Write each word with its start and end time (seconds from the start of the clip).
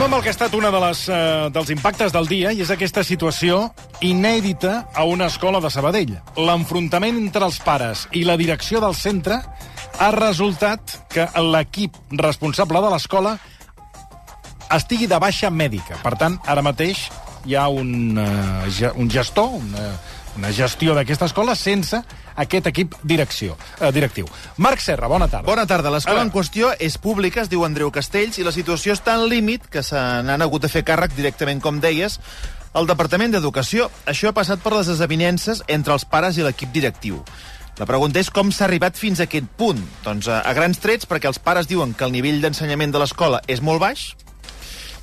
Anem 0.00 0.14
amb 0.14 0.16
el 0.16 0.22
que 0.24 0.30
ha 0.30 0.32
estat 0.32 0.54
una 0.56 0.70
de 0.72 0.78
les, 0.80 1.00
eh, 1.12 1.48
dels 1.52 1.70
impactes 1.74 2.12
del 2.14 2.24
dia 2.24 2.54
i 2.56 2.62
és 2.64 2.70
aquesta 2.72 3.02
situació 3.04 3.58
inèdita 4.00 4.86
a 4.96 5.04
una 5.04 5.26
escola 5.28 5.60
de 5.60 5.68
Sabadell. 5.68 6.14
L'enfrontament 6.40 7.18
entre 7.20 7.44
els 7.44 7.58
pares 7.60 8.06
i 8.16 8.22
la 8.24 8.38
direcció 8.40 8.80
del 8.80 8.94
centre 8.96 9.36
ha 10.00 10.10
resultat 10.14 10.94
que 11.12 11.26
l'equip 11.52 11.98
responsable 12.16 12.80
de 12.80 12.94
l'escola 12.94 13.34
estigui 14.72 15.04
de 15.04 15.18
baixa 15.20 15.50
mèdica. 15.50 16.00
Per 16.00 16.16
tant, 16.16 16.40
ara 16.46 16.64
mateix 16.64 17.10
hi 17.44 17.54
ha 17.54 17.68
un, 17.68 18.16
uh, 18.16 18.94
un 18.96 19.10
gestor, 19.10 19.52
una, 19.60 19.92
una 20.36 20.52
gestió 20.52 20.94
d'aquesta 20.94 21.26
escola 21.30 21.54
sense 21.58 22.00
aquest 22.40 22.68
equip 22.70 22.94
direcció, 23.02 23.56
eh, 23.80 23.90
directiu. 23.92 24.28
Marc 24.56 24.80
Serra, 24.80 25.08
bona 25.08 25.28
tarda. 25.28 25.46
Bona 25.46 25.66
tarda. 25.66 25.90
L'escola 25.90 26.22
en 26.22 26.30
qüestió 26.32 26.72
és 26.78 26.96
pública, 26.98 27.42
es 27.42 27.50
diu 27.50 27.64
Andreu 27.64 27.90
Castells, 27.90 28.38
i 28.38 28.46
la 28.46 28.52
situació 28.52 28.94
està 28.94 29.16
en 29.18 29.28
límit 29.28 29.66
que 29.68 29.82
se 29.82 29.96
n'han 29.96 30.42
hagut 30.42 30.62
de 30.62 30.68
fer 30.68 30.84
càrrec 30.84 31.14
directament, 31.16 31.60
com 31.60 31.80
deies, 31.80 32.20
al 32.72 32.86
Departament 32.86 33.32
d'Educació. 33.34 33.90
Això 34.06 34.30
ha 34.30 34.36
passat 34.36 34.62
per 34.62 34.72
les 34.72 34.86
desavinences 34.86 35.64
entre 35.68 35.92
els 35.92 36.04
pares 36.04 36.38
i 36.38 36.46
l'equip 36.46 36.72
directiu. 36.72 37.24
La 37.80 37.86
pregunta 37.86 38.20
és 38.20 38.30
com 38.30 38.50
s'ha 38.52 38.66
arribat 38.66 38.98
fins 39.00 39.20
a 39.20 39.24
aquest 39.24 39.46
punt. 39.56 39.80
Doncs 40.04 40.28
a, 40.28 40.42
a 40.44 40.52
grans 40.56 40.78
trets, 40.78 41.08
perquè 41.08 41.30
els 41.30 41.40
pares 41.40 41.68
diuen 41.70 41.94
que 41.94 42.04
el 42.04 42.12
nivell 42.12 42.42
d'ensenyament 42.42 42.92
de 42.92 43.00
l'escola 43.00 43.40
és 43.48 43.62
molt 43.64 43.80
baix 43.80 44.10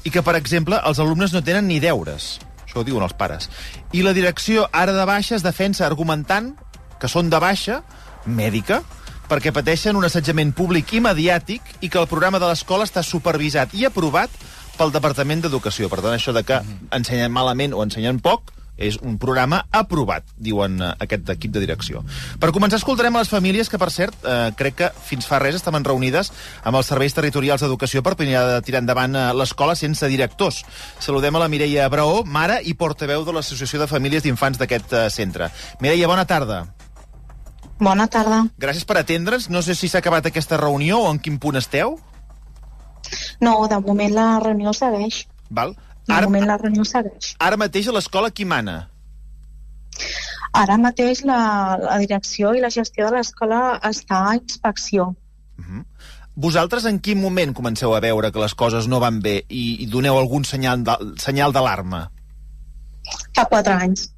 i 0.06 0.12
que, 0.14 0.22
per 0.22 0.38
exemple, 0.38 0.78
els 0.86 1.00
alumnes 1.04 1.34
no 1.34 1.42
tenen 1.44 1.68
ni 1.68 1.82
deures. 1.84 2.38
Això 2.77 2.86
ho 2.86 2.86
diuen 2.86 3.04
els 3.04 3.16
pares. 3.17 3.49
I 3.91 4.04
la 4.05 4.13
direcció, 4.13 4.67
ara 4.72 4.94
de 4.94 5.05
baixa, 5.09 5.36
es 5.36 5.45
defensa 5.45 5.88
argumentant 5.88 6.54
que 7.02 7.09
són 7.09 7.31
de 7.34 7.40
baixa 7.41 7.81
mèdica 8.26 8.84
perquè 9.27 9.52
pateixen 9.52 9.98
un 9.98 10.05
assetjament 10.05 10.53
públic 10.55 10.94
i 10.94 11.02
mediàtic 11.02 11.63
i 11.81 11.90
que 11.90 12.00
el 12.00 12.08
programa 12.08 12.40
de 12.40 12.48
l'escola 12.48 12.86
està 12.86 13.02
supervisat 13.03 13.73
i 13.73 13.88
aprovat 13.90 14.30
pel 14.78 14.94
Departament 14.94 15.42
d'Educació. 15.42 15.89
Per 15.89 16.00
tant, 16.03 16.14
això 16.14 16.36
de 16.36 16.45
que 16.45 16.61
ensenyen 16.94 17.34
malament 17.34 17.73
o 17.73 17.81
ensenyen 17.81 18.22
poc 18.22 18.53
és 18.78 19.00
un 19.02 19.17
programa 19.17 19.64
aprovat, 19.72 20.25
diuen 20.38 20.80
eh, 20.81 20.94
aquest 21.03 21.30
equip 21.33 21.53
de 21.56 21.64
direcció. 21.64 22.03
Per 22.39 22.53
començar, 22.56 22.80
escoltarem 22.80 23.16
a 23.16 23.23
les 23.23 23.31
famílies 23.34 23.69
que, 23.69 23.80
per 23.81 23.89
cert, 23.94 24.17
eh, 24.23 24.53
crec 24.58 24.78
que 24.78 24.92
fins 25.09 25.28
fa 25.28 25.42
res 25.44 25.58
estaven 25.58 25.86
reunides 25.86 26.31
amb 26.64 26.78
els 26.78 26.89
serveis 26.89 27.16
territorials 27.17 27.64
d'educació 27.66 28.03
per 28.06 28.16
de 28.17 28.61
tirar 28.66 28.81
endavant 28.84 29.16
eh, 29.16 29.28
l'escola 29.34 29.75
sense 29.75 30.08
directors. 30.08 30.64
Saludem 31.00 31.36
a 31.36 31.44
la 31.44 31.50
Mireia 31.52 31.89
Braó, 31.89 32.23
mare 32.23 32.61
i 32.64 32.73
portaveu 32.73 33.25
de 33.25 33.34
l'Associació 33.34 33.80
de 33.81 33.88
Famílies 33.88 34.23
d'Infants 34.23 34.59
d'aquest 34.61 34.94
eh, 34.94 35.08
centre. 35.09 35.52
Mireia, 35.81 36.08
bona 36.08 36.25
tarda. 36.25 36.66
Bona 37.80 38.08
tarda. 38.09 38.44
Gràcies 38.58 38.86
per 38.89 38.97
atendre'ns. 39.02 39.50
No 39.53 39.62
sé 39.62 39.75
si 39.78 39.89
s'ha 39.89 40.02
acabat 40.02 40.25
aquesta 40.25 40.58
reunió 40.58 41.03
o 41.03 41.12
en 41.12 41.19
quin 41.22 41.38
punt 41.38 41.59
esteu. 41.59 42.00
No, 43.39 43.67
de 43.69 43.80
moment 43.80 44.14
la 44.16 44.28
reunió 44.44 44.73
segueix. 44.73 45.25
Val? 45.50 45.75
De 46.08 46.13
Ara, 46.16 46.25
moment 46.27 46.45
la 46.47 46.58
reunió 46.58 46.83
segueix. 46.88 47.36
ara 47.39 47.58
mateix 47.59 47.88
a 47.88 47.91
l'escola 47.95 48.31
qui 48.31 48.45
mana? 48.45 48.89
Ara 50.53 50.77
mateix 50.81 51.23
la, 51.27 51.39
la 51.83 51.97
direcció 52.02 52.53
i 52.55 52.61
la 52.63 52.69
gestió 52.73 53.05
de 53.09 53.13
l'escola 53.17 53.80
està 53.89 54.17
a 54.30 54.35
inspecció. 54.39 55.02
Vosaltres 56.38 56.85
en 56.85 57.00
quin 57.02 57.19
moment 57.22 57.53
comenceu 57.58 57.95
a 57.97 58.00
veure 58.00 58.31
que 58.31 58.39
les 58.44 58.53
coses 58.53 58.88
no 58.88 59.00
van 59.03 59.19
bé 59.25 59.39
i, 59.50 59.83
i 59.83 59.85
doneu 59.89 60.17
algun 60.19 60.44
senyal 60.45 60.83
d'alarma? 61.53 62.02
Fa 63.35 63.45
quatre 63.50 63.73
anys. 63.73 64.09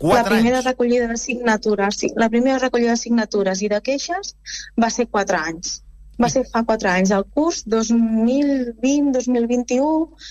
la 0.00 0.08
Quatre 0.08 0.34
primera 0.34 0.56
anys? 0.58 0.66
recollida 0.70 1.06
de 1.08 1.16
signatures, 1.20 1.96
sí, 2.00 2.08
la 2.16 2.28
primera 2.32 2.58
recollida 2.58 2.90
de 2.96 3.02
signatures 3.02 3.62
i 3.62 3.68
de 3.72 3.80
queixes 3.80 4.34
va 4.82 4.90
ser 4.90 5.06
quatre 5.08 5.36
anys. 5.36 5.82
Va 6.20 6.28
ser 6.32 6.44
fa 6.48 6.62
quatre 6.64 6.88
anys. 6.88 7.10
El 7.12 7.24
curs 7.36 7.64
2020-2021 7.68 10.08
es, 10.16 10.24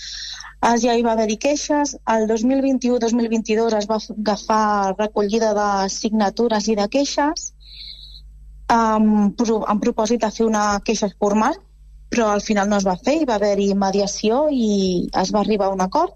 ja 0.82 0.94
hi 0.96 1.02
va 1.02 1.12
haver-hi 1.12 1.36
queixes. 1.36 1.96
El 2.06 2.26
2021-2022 2.28 3.76
es 3.78 3.86
va 3.90 3.98
agafar 3.98 4.94
recollida 4.98 5.52
de 5.54 5.88
signatures 5.90 6.68
i 6.68 6.76
de 6.76 6.88
queixes 6.88 7.52
amb, 8.68 9.40
amb 9.66 9.82
propòsit 9.82 10.20
de 10.22 10.30
fer 10.30 10.46
una 10.46 10.80
queixa 10.84 11.08
formal, 11.20 11.54
però 12.10 12.32
al 12.32 12.40
final 12.40 12.68
no 12.68 12.76
es 12.76 12.86
va 12.86 12.96
fer, 12.96 13.20
hi 13.20 13.28
va 13.28 13.36
haver-hi 13.36 13.74
mediació 13.74 14.46
i 14.50 15.08
es 15.12 15.32
va 15.34 15.40
arribar 15.40 15.66
a 15.70 15.74
un 15.76 15.80
acord 15.84 16.14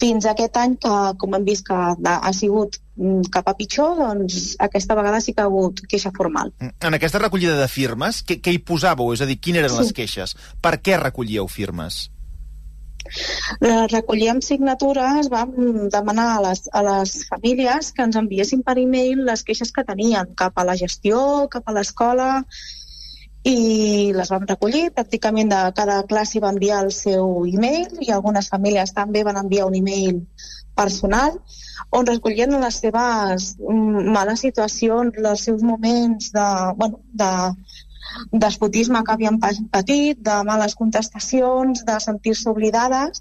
fins 0.00 0.24
aquest 0.26 0.56
any 0.56 0.76
que, 0.80 0.92
com 1.20 1.34
hem 1.36 1.44
vist 1.44 1.66
que 1.68 1.76
ha 1.76 2.32
sigut 2.32 2.78
mm, 2.96 3.28
cap 3.32 3.48
a 3.50 3.54
pitjor, 3.56 3.98
doncs 3.98 4.54
aquesta 4.58 4.96
vegada 4.96 5.20
sí 5.20 5.34
que 5.34 5.44
ha 5.44 5.48
hagut 5.50 5.82
queixa 5.88 6.12
formal. 6.16 6.54
En 6.80 6.96
aquesta 6.96 7.20
recollida 7.20 7.58
de 7.58 7.68
firmes, 7.68 8.22
què, 8.24 8.40
què 8.40 8.54
hi 8.54 8.62
posàveu? 8.64 9.12
És 9.12 9.20
a 9.20 9.28
dir, 9.28 9.36
quines 9.40 9.60
eren 9.60 9.76
Sí. 9.76 9.82
les 9.82 9.92
queixes? 9.92 10.36
Per 10.60 10.78
què 10.80 10.96
recollíeu 11.00 11.48
firmes? 11.48 12.08
La 13.64 13.86
recollíem 13.90 14.42
signatures, 14.44 15.30
vam 15.32 15.54
demanar 15.92 16.28
a 16.34 16.42
les, 16.48 16.66
a 16.72 16.82
les 16.86 17.14
famílies 17.30 17.92
que 17.96 18.06
ens 18.06 18.18
enviessin 18.20 18.64
per 18.66 18.76
e-mail 18.82 19.24
les 19.30 19.46
queixes 19.46 19.72
que 19.76 19.86
tenien 19.88 20.36
cap 20.42 20.58
a 20.60 20.66
la 20.68 20.76
gestió, 20.82 21.22
cap 21.52 21.66
a 21.66 21.76
l'escola, 21.76 22.30
i 23.44 24.12
les 24.12 24.30
vam 24.32 24.46
recollir. 24.48 24.90
Pràcticament 24.96 25.50
de 25.52 25.60
cada 25.76 26.02
classe 26.08 26.42
va 26.44 26.52
enviar 26.54 26.84
el 26.84 26.92
seu 26.96 27.46
e-mail 27.48 28.00
i 28.04 28.12
algunes 28.12 28.50
famílies 28.52 28.96
també 28.96 29.24
van 29.24 29.40
enviar 29.40 29.68
un 29.70 29.78
e-mail 29.80 30.24
personal 30.76 31.38
on 31.90 32.06
recollien 32.06 32.54
les 32.62 32.80
seves 32.84 33.54
mm, 33.58 34.10
males 34.14 34.44
situacions, 34.46 35.16
els 35.32 35.46
seus 35.48 35.62
moments 35.62 36.30
de, 36.36 36.48
bueno, 36.76 37.00
de 37.22 37.30
despotisme 38.32 39.02
que 39.04 39.12
havien 39.12 39.38
pa- 39.40 39.52
patit, 39.70 40.18
de 40.18 40.42
males 40.44 40.74
contestacions, 40.74 41.84
de 41.86 41.98
sentir-se 42.00 42.48
oblidades 42.50 43.20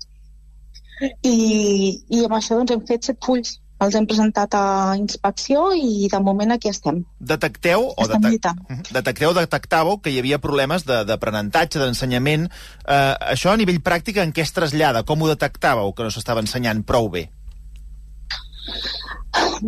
i, 1.24 2.04
i 2.12 2.24
amb 2.26 2.36
això 2.40 2.58
doncs, 2.60 2.72
hem 2.76 2.86
fet 2.88 3.10
set 3.12 3.20
fulls. 3.26 3.58
Els 3.80 3.96
hem 3.96 4.04
presentat 4.04 4.52
a 4.60 4.64
inspecció 5.00 5.70
i 5.72 6.10
de 6.12 6.20
moment 6.20 6.52
aquí 6.52 6.68
estem. 6.68 6.98
Detecteu 7.24 7.86
o 7.94 8.04
Estem 8.04 8.26
detec. 8.26 8.58
Mhm. 8.68 8.82
detecteu, 8.92 9.32
detectàveu 9.38 10.02
que 10.04 10.12
hi 10.12 10.20
havia 10.20 10.38
problemes 10.44 10.84
de- 10.84 11.06
d'aprenentatge, 11.08 11.80
d'ensenyament. 11.80 12.50
Eh, 12.86 13.16
això 13.32 13.54
a 13.54 13.58
nivell 13.58 13.80
pràctic 13.82 14.18
en 14.22 14.34
què 14.34 14.42
es 14.44 14.52
trasllada? 14.52 15.04
Com 15.04 15.22
ho 15.22 15.30
detectàveu, 15.30 15.94
que 15.96 16.04
no 16.04 16.12
s'estava 16.12 16.42
ensenyant 16.42 16.84
prou 16.84 17.08
bé? 17.10 17.30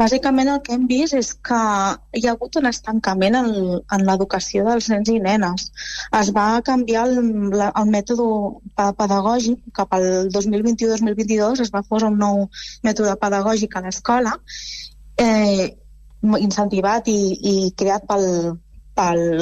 Bàsicament 0.02 0.50
el 0.52 0.62
que 0.66 0.74
hem 0.76 0.86
vist 0.90 1.16
és 1.18 1.32
que 1.48 1.60
hi 2.18 2.26
ha 2.28 2.34
hagut 2.36 2.56
un 2.60 2.70
estancament 2.70 3.38
en, 3.40 3.50
en 3.96 4.06
l'educació 4.08 4.64
dels 4.68 4.88
nens 4.94 5.12
i 5.12 5.18
nenes. 5.24 5.68
Es 6.22 6.32
va 6.36 6.48
canviar 6.68 7.06
el, 7.10 7.60
el 7.68 7.92
mètode 7.96 8.30
pedagògic 9.02 9.62
cap 9.78 9.94
al 9.98 10.08
2021-2022, 10.38 11.66
es 11.66 11.74
va 11.76 11.84
posar 11.88 12.12
un 12.12 12.20
nou 12.24 12.48
mètode 12.88 13.16
pedagògic 13.22 13.76
a 13.76 13.86
l'escola, 13.88 14.36
eh, 15.20 15.70
incentivat 16.40 17.08
i, 17.12 17.22
i 17.54 17.56
creat 17.78 18.08
pel, 18.10 18.28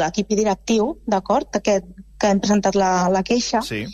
l'equip 0.02 0.30
directiu, 0.36 0.94
d'acord, 1.08 1.62
que 1.64 1.82
hem 2.28 2.40
presentat 2.44 2.76
la, 2.76 2.94
la 3.12 3.24
queixa, 3.24 3.62
Sí. 3.66 3.86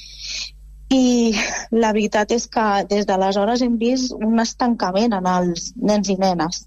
I 0.93 1.33
la 1.73 1.91
veritat 1.95 2.31
és 2.35 2.45
que 2.51 2.65
des 2.89 3.07
d'aleshores 3.09 3.63
hem 3.65 3.77
vist 3.81 4.13
un 4.13 4.39
estancament 4.43 5.15
en 5.17 5.25
els 5.25 5.71
nens 5.75 6.09
i 6.13 6.17
nenes. 6.21 6.65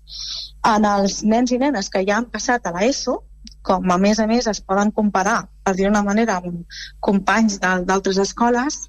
En 0.67 0.85
els 0.85 1.23
nens 1.23 1.53
i 1.55 1.59
nenes 1.63 1.89
que 1.89 2.03
ja 2.07 2.19
han 2.19 2.27
passat 2.33 2.67
a 2.67 2.75
l'ESO, 2.75 3.21
com 3.63 3.91
a 3.91 3.99
més 3.99 4.19
a 4.19 4.27
més 4.27 4.47
es 4.51 4.61
poden 4.61 4.91
comparar, 4.91 5.43
per 5.63 5.75
dir 5.77 5.89
una 5.89 6.03
manera, 6.03 6.41
amb 6.43 6.79
companys 7.05 7.59
d'altres 7.63 8.19
escoles, 8.19 8.89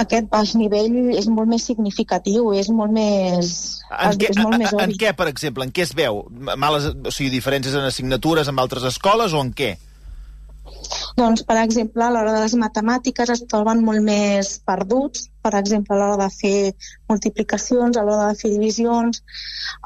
aquest 0.00 0.28
baix 0.30 0.54
nivell 0.58 1.14
és 1.16 1.26
molt 1.30 1.48
més 1.50 1.64
significatiu, 1.66 2.52
és 2.54 2.68
molt 2.70 2.92
més, 2.94 3.52
En 3.90 4.18
què, 4.18 4.30
és 4.30 4.38
molt 4.38 4.58
més 4.60 4.74
en, 4.74 4.92
què, 5.00 5.12
per 5.16 5.28
exemple? 5.30 5.64
En 5.66 5.72
què 5.74 5.86
es 5.86 5.94
veu? 5.96 6.24
Males, 6.30 6.90
o 6.92 7.14
sigui, 7.14 7.30
diferències 7.32 7.74
en 7.78 7.86
assignatures 7.88 8.50
amb 8.50 8.62
altres 8.62 8.86
escoles 8.90 9.34
o 9.34 9.42
en 9.42 9.54
què? 9.56 9.74
Doncs, 11.16 11.42
per 11.42 11.56
exemple, 11.58 12.04
a 12.04 12.10
l'hora 12.12 12.32
de 12.36 12.40
les 12.44 12.54
matemàtiques 12.54 13.30
es 13.34 13.42
troben 13.50 13.82
molt 13.84 14.02
més 14.06 14.58
perduts, 14.66 15.28
per 15.42 15.54
exemple, 15.58 15.96
a 15.96 15.98
l'hora 15.98 16.18
de 16.20 16.28
fer 16.30 16.74
multiplicacions, 17.10 17.96
a 17.96 18.04
l'hora 18.06 18.28
de 18.30 18.38
fer 18.38 18.50
divisions, 18.52 19.22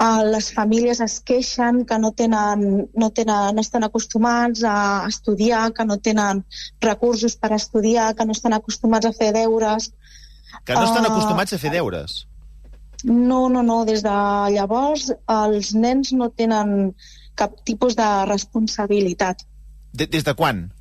eh, 0.01 0.23
les 0.35 0.51
famílies 0.53 1.01
es 1.01 1.21
queixen 1.21 1.85
que 1.87 1.99
no 1.99 2.13
tenen, 2.13 2.89
no 2.95 3.11
tenen, 3.11 3.55
no 3.55 3.65
estan 3.65 3.85
acostumats 3.85 4.65
a 4.69 5.07
estudiar, 5.09 5.73
que 5.73 5.85
no 5.85 5.99
tenen 5.99 6.45
recursos 6.81 7.37
per 7.37 7.53
estudiar, 7.53 8.15
que 8.15 8.27
no 8.27 8.33
estan 8.33 8.53
acostumats 8.53 9.07
a 9.07 9.13
fer 9.13 9.33
deures. 9.33 9.93
Que 10.65 10.75
no 10.75 10.85
estan 10.85 11.05
Ah. 11.07 11.13
acostumats 11.13 11.53
a 11.53 11.59
fer 11.59 11.71
deures. 11.71 12.27
No, 13.05 13.49
no, 13.49 13.63
no, 13.63 13.85
des 13.85 14.03
de 14.03 14.15
llavors 14.55 15.11
els 15.29 15.75
nens 15.75 16.13
no 16.13 16.31
tenen 16.31 16.95
cap 17.35 17.53
tipus 17.65 17.97
de 17.97 18.07
responsabilitat. 18.27 19.45
De, 19.93 20.07
des 20.07 20.25
de 20.25 20.35
quan? 20.35 20.73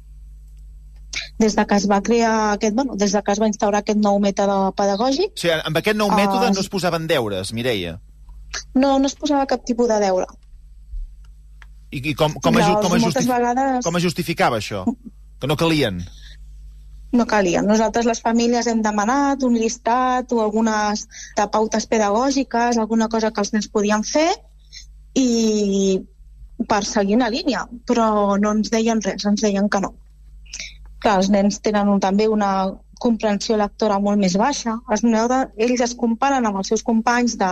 Des 1.43 1.55
de 1.59 1.65
que 1.67 1.75
es 1.81 1.85
va 1.91 1.99
crear 2.05 2.33
aquest, 2.53 2.75
bueno, 2.77 2.95
des 2.95 3.11
de 3.11 3.21
que 3.25 3.31
es 3.35 3.41
va 3.43 3.47
instaurar 3.51 3.81
aquest 3.83 3.99
nou 3.99 4.19
mètode 4.23 4.55
pedagògic, 4.79 5.33
O 5.35 5.41
sigui, 5.43 5.59
amb 5.67 5.77
aquest 5.81 5.97
nou 5.99 6.11
Ah, 6.13 6.15
mètode 6.21 6.47
no 6.53 6.55
sí. 6.61 6.65
es 6.65 6.69
posaven 6.71 7.07
deures, 7.09 7.51
Mireia. 7.53 7.97
no, 8.75 8.97
no 8.99 9.05
es 9.11 9.15
posava 9.19 9.45
cap 9.49 9.63
tipus 9.65 9.87
de 9.91 9.99
deure. 9.99 10.27
I, 11.93 11.99
i 12.09 12.13
com, 12.17 12.33
com, 12.41 12.57
es, 12.57 12.65
ju- 12.65 12.75
com, 12.81 12.95
es, 12.95 13.01
Llavors, 13.01 13.03
justifi- 13.09 13.31
vegades... 13.33 13.83
com 13.85 13.97
es 13.99 14.03
justificava 14.03 14.57
això? 14.61 14.85
Que 15.39 15.47
no 15.51 15.57
calien? 15.59 16.03
no 17.13 17.27
calia. 17.29 17.61
Nosaltres, 17.61 18.07
les 18.09 18.21
famílies, 18.25 18.65
hem 18.71 18.79
demanat 18.81 19.43
un 19.45 19.53
llistat 19.53 20.31
o 20.33 20.39
algunes 20.41 21.03
de 21.37 21.43
pautes 21.53 21.85
pedagògiques, 21.91 22.79
alguna 22.81 23.05
cosa 23.07 23.29
que 23.29 23.43
els 23.43 23.51
nens 23.53 23.67
podien 23.69 24.01
fer 24.03 24.31
i 25.13 25.99
per 26.67 26.79
seguir 26.89 27.13
una 27.19 27.29
línia, 27.29 27.67
però 27.85 28.07
no 28.41 28.55
ens 28.57 28.71
deien 28.73 29.01
res, 29.05 29.25
ens 29.29 29.41
deien 29.45 29.69
que 29.69 29.81
no. 29.83 29.91
Que 31.03 31.11
els 31.11 31.29
nens 31.29 31.59
tenen 31.63 31.89
un, 31.91 31.99
també 32.03 32.29
una 32.31 32.53
comprensió 33.03 33.57
lectora 33.59 33.99
molt 33.99 34.21
més 34.21 34.37
baixa. 34.39 34.77
Els 34.91 35.03
de, 35.03 35.39
ells 35.65 35.83
es 35.87 35.95
comparen 35.99 36.45
amb 36.47 36.61
els 36.61 36.71
seus 36.71 36.83
companys 36.87 37.35
de, 37.41 37.51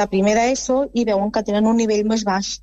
de 0.00 0.06
primer 0.12 0.36
d'ESO 0.36 0.82
i 0.94 1.06
veuen 1.08 1.32
que 1.32 1.44
tenen 1.46 1.68
un 1.70 1.80
nivell 1.80 2.04
més 2.08 2.26
baix. 2.28 2.58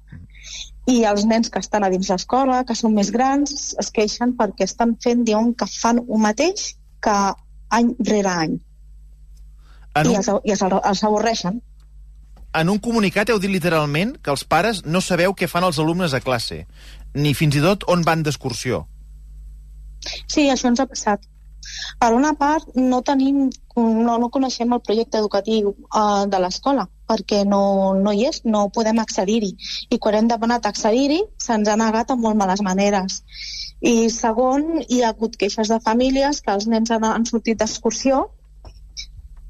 I 0.92 1.04
els 1.08 1.26
nens 1.26 1.50
que 1.50 1.62
estan 1.64 1.86
a 1.88 1.90
dins 1.90 2.12
l'escola, 2.12 2.62
que 2.68 2.76
són 2.76 2.94
més 2.94 3.10
grans, 3.16 3.74
es 3.80 3.92
queixen 3.96 4.36
perquè 4.40 4.68
estan 4.68 4.98
fent, 5.04 5.24
diuen 5.26 5.54
que 5.58 5.68
fan 5.72 6.04
el 6.04 6.24
mateix 6.28 6.74
que 7.04 7.18
any 7.74 7.94
rere 8.06 8.34
any. 8.46 8.58
En 9.96 10.10
un... 10.10 10.14
I, 10.14 10.18
els, 10.20 10.30
i 10.44 10.54
els, 10.56 10.66
els 10.84 11.04
avorreixen. 11.08 11.62
En 12.54 12.70
un 12.70 12.78
comunicat 12.78 13.32
heu 13.34 13.40
dit 13.42 13.50
literalment 13.50 14.14
que 14.22 14.30
els 14.34 14.44
pares 14.46 14.84
no 14.86 15.02
sabeu 15.02 15.34
què 15.34 15.50
fan 15.50 15.66
els 15.66 15.80
alumnes 15.82 16.14
a 16.14 16.22
classe, 16.22 16.66
ni 17.18 17.34
fins 17.34 17.58
i 17.58 17.64
tot 17.64 17.88
on 17.90 18.04
van 18.06 18.22
d'excursió. 18.26 18.84
Sí, 20.06 20.50
això 20.50 20.70
ens 20.72 20.82
ha 20.84 20.90
passat. 20.90 21.24
Per 22.00 22.10
una 22.14 22.34
part, 22.40 22.68
no 22.76 23.00
tenim, 23.08 23.48
no, 23.78 24.18
no 24.20 24.30
coneixem 24.34 24.74
el 24.76 24.82
projecte 24.84 25.20
educatiu 25.22 25.72
uh, 25.72 26.26
de 26.30 26.40
l'escola, 26.44 26.86
perquè 27.10 27.44
no, 27.48 27.62
no 27.96 28.14
hi 28.14 28.26
és, 28.30 28.42
no 28.46 28.66
podem 28.76 29.00
accedir-hi. 29.04 29.54
I 29.90 30.00
quan 30.04 30.20
hem 30.20 30.30
demanat 30.32 30.68
accedir-hi, 30.70 31.22
se'ns 31.48 31.72
ha 31.72 31.78
negat 31.80 32.12
amb 32.12 32.26
molt 32.28 32.40
males 32.40 32.64
maneres. 32.68 33.22
I 33.84 34.10
segon, 34.14 34.84
hi 34.88 35.02
ha 35.04 35.14
hagut 35.14 35.38
queixes 35.40 35.72
de 35.72 35.80
famílies 35.84 36.42
que 36.44 36.56
els 36.56 36.68
nens 36.72 36.92
han, 36.92 37.08
han 37.08 37.28
sortit 37.30 37.60
d'excursió, 37.64 38.26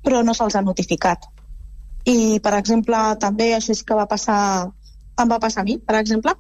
però 0.04 0.22
no 0.26 0.36
se'ls 0.38 0.58
ha 0.60 0.66
notificat. 0.66 1.30
I, 2.06 2.40
per 2.44 2.54
exemple, 2.58 3.00
també 3.20 3.54
això 3.56 3.72
és 3.74 3.84
que 3.88 3.98
va 3.98 4.08
passar, 4.12 4.40
em 5.22 5.30
va 5.30 5.40
passar 5.40 5.64
a 5.64 5.68
mi, 5.68 5.78
per 5.80 5.96
exemple, 6.02 6.34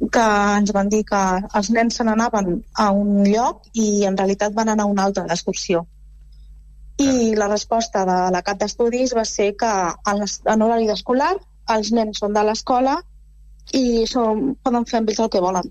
que 0.00 0.24
ens 0.58 0.72
van 0.74 0.90
dir 0.92 1.02
que 1.08 1.22
els 1.58 1.70
nens 1.70 1.98
se 1.98 2.04
n'anaven 2.06 2.56
a 2.84 2.90
un 2.92 3.22
lloc 3.28 3.68
i 3.72 4.04
en 4.08 4.16
realitat 4.18 4.54
van 4.54 4.72
anar 4.72 4.86
a 4.86 4.92
un 4.92 4.98
altre 4.98 5.24
d'excursió. 5.28 5.84
I 6.98 7.08
ah. 7.08 7.38
la 7.42 7.48
resposta 7.48 8.04
de 8.06 8.18
la 8.34 8.42
CAT 8.46 8.62
d'Estudis 8.62 9.14
va 9.16 9.24
ser 9.28 9.54
que 9.58 9.72
en 10.10 10.66
horari 10.66 10.90
escolar 10.94 11.34
els 11.74 11.92
nens 11.96 12.20
són 12.22 12.34
de 12.36 12.42
l'escola 12.44 12.98
i 13.72 14.04
són, 14.10 14.52
poden 14.62 14.84
fer 14.90 15.00
amb 15.00 15.10
ells 15.10 15.22
el 15.24 15.30
que 15.32 15.42
volen. 15.42 15.70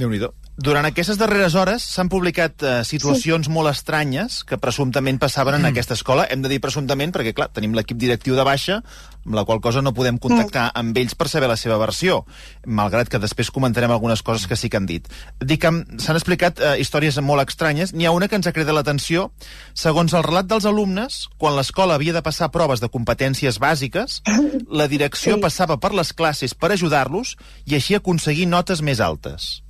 déu 0.00 0.08
nhi 0.08 0.20
durant 0.60 0.84
aquestes 0.84 1.16
darreres 1.16 1.54
hores 1.56 1.84
s'han 1.88 2.10
publicat 2.12 2.62
eh, 2.62 2.72
situacions 2.84 3.46
sí. 3.48 3.52
molt 3.52 3.70
estranyes 3.70 4.42
que 4.44 4.58
presumptament 4.60 5.16
passaven 5.22 5.56
en 5.56 5.62
mm. 5.62 5.70
aquesta 5.72 5.96
escola. 5.96 6.26
Hem 6.28 6.42
de 6.44 6.50
dir 6.52 6.58
presumptament 6.60 7.14
perquè, 7.14 7.32
clar, 7.36 7.48
tenim 7.56 7.72
l'equip 7.76 7.96
directiu 8.00 8.36
de 8.36 8.44
baixa, 8.44 8.80
amb 9.24 9.38
la 9.38 9.46
qual 9.48 9.62
cosa 9.64 9.80
no 9.80 9.94
podem 9.96 10.18
contactar 10.20 10.66
mm. 10.68 10.80
amb 10.82 11.00
ells 11.00 11.16
per 11.16 11.30
saber 11.32 11.48
la 11.48 11.56
seva 11.60 11.78
versió, 11.80 12.18
malgrat 12.66 13.08
que 13.08 13.20
després 13.22 13.52
comentarem 13.54 13.92
algunes 13.94 14.20
coses 14.26 14.44
que 14.50 14.58
sí 14.60 14.68
que 14.68 14.76
han 14.76 14.88
dit. 14.90 15.08
Dic 15.40 15.62
que 15.64 15.72
s'han 16.02 16.20
explicat 16.20 16.60
eh, 16.60 16.74
històries 16.84 17.16
molt 17.24 17.46
estranyes. 17.46 17.94
N'hi 17.96 18.10
ha 18.10 18.12
una 18.16 18.28
que 18.28 18.36
ens 18.36 18.50
ha 18.50 18.54
cridat 18.56 18.76
l'atenció. 18.76 19.30
Segons 19.72 20.12
el 20.12 20.26
relat 20.28 20.50
dels 20.50 20.68
alumnes, 20.68 21.22
quan 21.40 21.56
l'escola 21.56 21.96
havia 21.96 22.12
de 22.16 22.24
passar 22.26 22.50
proves 22.52 22.84
de 22.84 22.92
competències 22.92 23.56
bàsiques, 23.62 24.20
la 24.68 24.90
direcció 24.92 25.40
sí. 25.40 25.42
passava 25.48 25.80
per 25.80 25.94
les 25.96 26.12
classes 26.12 26.52
per 26.52 26.74
ajudar-los 26.76 27.34
i 27.64 27.80
així 27.80 27.96
aconseguir 27.96 28.44
notes 28.50 28.84
més 28.84 29.00
altes. 29.00 29.60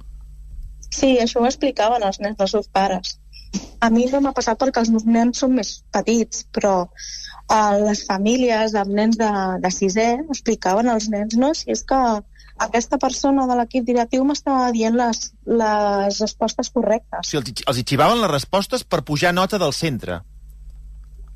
Sí, 0.90 1.16
això 1.22 1.40
ho 1.40 1.48
explicaven 1.48 2.02
els 2.06 2.20
nens 2.20 2.38
dels 2.38 2.54
seus 2.56 2.68
pares. 2.68 3.18
A 3.82 3.88
mi 3.90 4.06
no 4.10 4.20
m'ha 4.22 4.34
passat 4.36 4.58
perquè 4.60 4.82
els 4.82 4.90
meus 4.92 5.06
nens 5.06 5.40
són 5.42 5.54
més 5.56 5.80
petits, 5.94 6.44
però 6.54 6.74
a 7.50 7.60
les 7.78 8.04
famílies 8.06 8.74
amb 8.78 8.92
nens 8.94 9.18
de, 9.18 9.30
de 9.62 9.70
sisè 9.74 10.10
explicaven 10.20 10.90
als 10.90 11.08
nens, 11.10 11.34
no, 11.40 11.50
si 11.54 11.72
és 11.74 11.82
que 11.86 12.00
aquesta 12.60 12.98
persona 13.02 13.46
de 13.48 13.56
l'equip 13.58 13.86
directiu 13.88 14.26
m'estava 14.28 14.68
dient 14.76 14.98
les, 14.98 15.30
les 15.48 16.20
respostes 16.20 16.70
correctes. 16.74 17.30
Sigui, 17.30 17.54
els, 17.56 17.64
els 17.72 17.82
xivaven 17.88 18.20
les 18.22 18.32
respostes 18.34 18.84
per 18.84 19.02
pujar 19.08 19.32
nota 19.34 19.58
del 19.62 19.72
centre. 19.76 20.20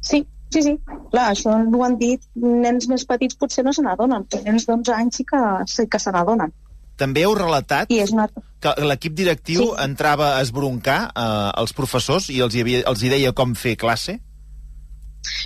Sí, 0.05 0.21
sí, 0.53 0.63
sí. 0.67 0.75
Clar, 1.15 1.31
això 1.33 1.55
ho 1.57 1.85
han 1.87 1.97
dit 2.03 2.29
nens 2.45 2.91
més 2.91 3.07
petits 3.09 3.41
potser 3.41 3.65
no 3.65 3.73
se 3.73 3.83
n'adonen, 3.87 4.29
però 4.29 4.45
nens 4.45 4.69
d'11 4.69 4.95
anys 4.99 5.23
sí 5.23 5.27
que, 5.31 5.41
sí 5.71 5.89
que 5.91 6.03
se 6.03 6.13
n'adonen. 6.15 6.53
També 7.01 7.25
heu 7.27 7.35
relatat 7.35 7.91
una... 8.13 8.29
que 8.63 8.75
l'equip 8.87 9.17
directiu 9.19 9.65
sí. 9.65 9.73
entrava 9.83 10.35
a 10.37 10.45
esbroncar 10.45 11.01
eh, 11.11 11.51
els 11.63 11.75
professors 11.75 12.31
i 12.31 12.39
els 12.45 12.55
hi, 12.55 12.63
havia, 12.63 12.85
els 12.91 13.03
hi 13.03 13.11
deia 13.17 13.35
com 13.37 13.57
fer 13.59 13.75
classe? 13.81 14.21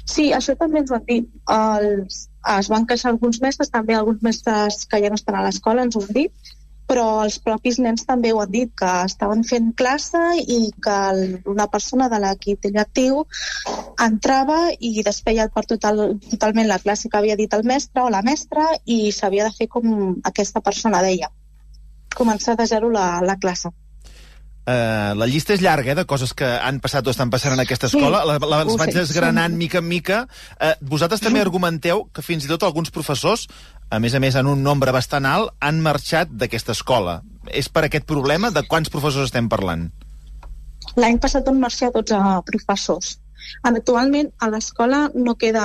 Sí, 0.05 0.31
això 0.35 0.57
també 0.59 0.83
ens 0.83 0.93
ho 0.93 0.99
han 0.99 1.09
dit. 1.09 1.27
Els, 1.55 2.23
es 2.59 2.71
van 2.73 2.87
queixar 2.91 3.13
alguns 3.13 3.41
mestres, 3.45 3.71
també 3.73 3.97
alguns 3.97 4.23
mestres 4.27 4.85
que 4.91 5.01
ja 5.03 5.11
no 5.13 5.19
estan 5.21 5.39
a 5.39 5.45
l'escola 5.47 5.85
ens 5.87 5.97
ho 5.97 6.03
han 6.05 6.17
dit, 6.17 6.55
però 6.89 7.05
els 7.23 7.37
propis 7.45 7.79
nens 7.85 8.07
també 8.09 8.33
ho 8.33 8.41
han 8.43 8.53
dit, 8.53 8.73
que 8.81 8.91
estaven 9.05 9.45
fent 9.49 9.73
classe 9.81 10.23
i 10.41 10.59
que 10.85 10.97
el, 11.13 11.23
una 11.55 11.69
persona 11.73 12.09
de 12.13 12.21
l'equip 12.25 12.65
directiu 12.65 13.25
entrava 14.05 14.61
i 14.73 14.95
desfeia 15.05 15.51
per 15.55 15.67
total, 15.73 16.05
totalment 16.31 16.71
la 16.71 16.81
classe 16.85 17.13
que 17.13 17.21
havia 17.21 17.37
dit 17.41 17.55
el 17.59 17.67
mestre 17.69 18.07
o 18.07 18.13
la 18.15 18.25
mestra 18.25 18.71
i 18.87 19.01
s'havia 19.13 19.51
de 19.51 19.57
fer 19.61 19.69
com 19.77 20.17
aquesta 20.33 20.65
persona 20.65 21.05
deia 21.05 21.29
començar 22.19 22.57
de 22.59 22.67
zero 22.67 22.91
la, 22.95 23.11
la 23.25 23.39
classe. 23.41 23.71
Uh, 24.69 25.15
la 25.17 25.25
llista 25.25 25.55
és 25.55 25.63
llarga, 25.65 25.95
eh, 25.95 25.97
de 25.97 26.05
coses 26.05 26.35
que 26.37 26.45
han 26.45 26.77
passat 26.85 27.07
o 27.09 27.13
estan 27.15 27.31
passant 27.33 27.55
en 27.55 27.63
aquesta 27.63 27.89
escola. 27.89 28.19
Sí, 28.21 28.41
la, 28.45 28.59
les 28.67 28.75
vaig 28.77 28.91
desgranant 28.93 29.55
sí. 29.55 29.61
mica 29.63 29.81
en 29.81 29.87
mica. 29.89 30.19
Uh, 30.59 30.75
vosaltres 30.91 31.23
també 31.25 31.41
argumenteu 31.41 32.03
que 32.13 32.25
fins 32.27 32.45
i 32.45 32.51
tot 32.51 32.67
alguns 32.69 32.93
professors, 32.93 33.47
a 33.89 33.97
més 34.05 34.13
a 34.13 34.21
més 34.21 34.37
en 34.37 34.51
un 34.51 34.61
nombre 34.67 34.93
bastant 34.93 35.25
alt, 35.25 35.55
han 35.65 35.81
marxat 35.81 36.35
d'aquesta 36.43 36.77
escola. 36.77 37.23
És 37.49 37.71
per 37.73 37.87
aquest 37.87 38.05
problema? 38.05 38.51
De 38.53 38.61
quants 38.69 38.93
professors 38.93 39.31
estem 39.31 39.49
parlant? 39.49 39.87
L'any 41.01 41.17
passat 41.23 41.49
van 41.49 41.63
marxar 41.63 41.89
12 41.95 42.21
professors. 42.51 43.15
Actualment 43.65 44.29
a 44.45 44.51
l'escola 44.53 45.07
no, 45.15 45.39
queda, 45.41 45.65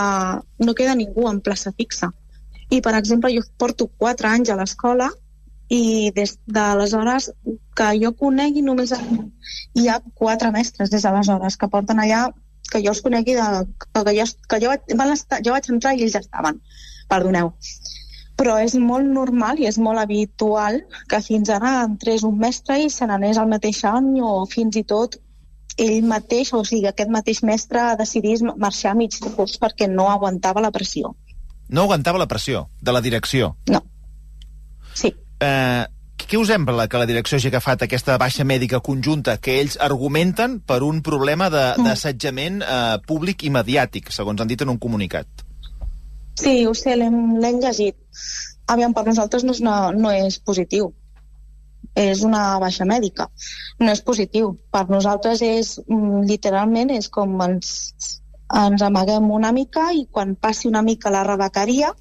no 0.64 0.78
queda 0.80 0.96
ningú 0.96 1.28
en 1.28 1.44
plaça 1.44 1.76
fixa. 1.76 2.14
I, 2.70 2.80
per 2.80 2.96
exemple, 2.96 3.34
jo 3.36 3.44
porto 3.60 3.90
4 4.00 4.32
anys 4.32 4.54
a 4.54 4.58
l'escola 4.62 5.12
i 5.70 6.12
des 6.16 6.38
d'aleshores 6.46 7.32
que 7.76 7.90
jo 8.02 8.12
conegui 8.20 8.62
només 8.62 8.94
hi 8.94 9.88
ha 9.88 10.00
quatre 10.14 10.52
mestres 10.52 10.92
des 10.92 11.04
d'aleshores 11.06 11.58
que 11.58 11.72
porten 11.72 12.00
allà 12.04 12.28
que 12.72 12.82
jo 12.84 12.92
els 12.94 13.02
conegui 13.06 13.36
de, 13.38 13.48
que, 13.94 14.14
jo, 14.18 14.26
que 14.50 14.60
jo, 14.64 14.76
van 15.00 15.12
estar, 15.14 15.42
jo 15.46 15.56
vaig 15.56 15.70
entrar 15.70 15.94
i 15.94 16.04
ells 16.04 16.16
ja 16.18 16.24
estaven 16.24 16.62
perdoneu 17.10 17.54
però 18.38 18.58
és 18.60 18.76
molt 18.76 19.06
normal 19.06 19.60
i 19.62 19.68
és 19.70 19.78
molt 19.78 20.02
habitual 20.02 20.82
que 21.10 21.22
fins 21.22 21.52
ara 21.54 21.76
entrés 21.84 22.24
un 22.28 22.40
mestre 22.40 22.80
i 22.82 22.90
se 22.90 23.06
n'anés 23.08 23.38
al 23.38 23.52
mateix 23.52 23.84
any 23.90 24.18
o 24.22 24.34
fins 24.50 24.80
i 24.80 24.84
tot 24.90 25.20
ell 25.78 26.06
mateix, 26.06 26.52
o 26.54 26.62
sigui, 26.66 26.86
aquest 26.90 27.10
mateix 27.10 27.42
mestre 27.44 27.84
decidís 27.98 28.44
marxar 28.44 28.92
a 28.94 28.98
mig 28.98 29.16
de 29.22 29.32
curs 29.34 29.58
perquè 29.62 29.88
no 29.90 30.10
aguantava 30.12 30.62
la 30.62 30.72
pressió. 30.72 31.16
No 31.70 31.86
aguantava 31.88 32.22
la 32.22 32.28
pressió 32.30 32.68
de 32.82 32.94
la 32.94 33.02
direcció? 33.02 33.56
No. 33.70 33.82
Sí. 34.94 35.14
Eh, 35.44 35.84
què 36.24 36.40
us 36.40 36.50
sembla 36.50 36.88
que 36.88 37.00
la 37.02 37.08
direcció 37.10 37.38
hagi 37.38 37.50
agafat 37.52 37.84
aquesta 37.86 38.16
baixa 38.22 38.46
mèdica 38.48 38.80
conjunta 38.86 39.36
que 39.44 39.58
ells 39.62 39.76
argumenten 39.88 40.60
per 40.66 40.80
un 40.88 41.02
problema 41.06 41.50
mm. 41.50 41.84
d'assetjament 41.84 42.62
eh, 42.64 42.98
públic 43.08 43.44
i 43.44 43.52
mediàtic, 43.54 44.12
segons 44.16 44.42
han 44.42 44.52
dit 44.52 44.64
en 44.64 44.72
un 44.74 44.80
comunicat? 44.82 45.46
Sí, 46.40 46.64
ho 46.66 46.74
sé, 46.74 46.96
l'hem 46.98 47.60
llegit. 47.62 47.98
Aviam, 48.74 48.96
per 48.96 49.06
nosaltres 49.06 49.44
no 49.46 49.54
és, 49.54 49.62
una, 49.62 49.78
no 49.94 50.14
és 50.14 50.40
positiu. 50.40 50.94
És 52.00 52.24
una 52.26 52.58
baixa 52.64 52.88
mèdica. 52.90 53.28
No 53.84 53.92
és 53.94 54.02
positiu. 54.02 54.56
Per 54.74 54.88
nosaltres 54.90 55.44
és, 55.46 55.76
mm, 55.86 56.24
literalment, 56.30 56.94
és 56.96 57.10
com 57.14 57.36
ens, 57.46 57.76
ens 58.64 58.86
amaguem 58.88 59.30
una 59.36 59.52
mica 59.54 59.92
i 59.94 60.08
quan 60.10 60.34
passi 60.34 60.72
una 60.72 60.82
mica 60.82 61.14
la 61.14 61.26
rebequeria 61.28 61.92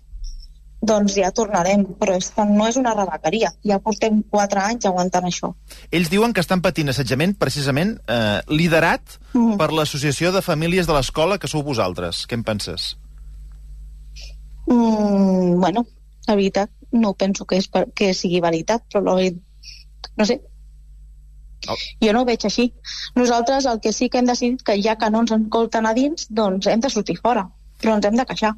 doncs 0.82 1.14
ja 1.14 1.30
tornarem, 1.30 1.84
però 1.98 2.16
és 2.18 2.32
que 2.34 2.44
no 2.48 2.66
és 2.66 2.76
una 2.80 2.94
rebequeria. 2.96 3.52
Ja 3.66 3.78
portem 3.82 4.20
quatre 4.30 4.64
anys 4.64 4.88
aguantant 4.90 5.28
això. 5.28 5.52
Ells 5.94 6.10
diuen 6.10 6.34
que 6.34 6.42
estan 6.42 6.62
patint 6.64 6.90
assetjament 6.90 7.36
precisament 7.38 7.94
eh, 8.10 8.40
liderat 8.50 9.18
mm. 9.32 9.56
per 9.60 9.70
l'Associació 9.70 10.32
de 10.34 10.42
Famílies 10.42 10.90
de 10.90 10.96
l'Escola, 10.96 11.38
que 11.38 11.50
sou 11.50 11.62
vosaltres. 11.62 12.24
Què 12.26 12.38
en 12.38 12.42
penses? 12.46 12.96
Mm, 14.66 15.60
bueno, 15.62 15.86
la 16.26 16.34
veritat, 16.34 16.70
no 16.92 17.14
penso 17.14 17.46
que, 17.46 17.62
és 17.62 17.70
per, 17.70 17.86
que 17.94 18.10
sigui 18.14 18.42
veritat, 18.42 18.82
però 18.90 19.04
no 19.06 20.26
sé, 20.26 20.42
Oh. 21.70 21.76
Jo 22.02 22.10
no 22.10 22.22
ho 22.22 22.26
veig 22.26 22.42
així. 22.42 22.64
Nosaltres 23.14 23.68
el 23.70 23.78
que 23.82 23.92
sí 23.94 24.08
que 24.10 24.18
hem 24.18 24.26
decidit 24.26 24.64
que 24.66 24.74
ja 24.82 24.96
que 24.98 25.10
no 25.14 25.20
ens 25.22 25.30
encolten 25.36 25.86
a 25.86 25.92
dins, 25.94 26.26
doncs 26.26 26.66
hem 26.66 26.80
de 26.82 26.90
sortir 26.90 27.14
fora, 27.20 27.44
però 27.78 27.94
ens 27.94 28.08
hem 28.08 28.16
de 28.18 28.26
queixar. 28.26 28.56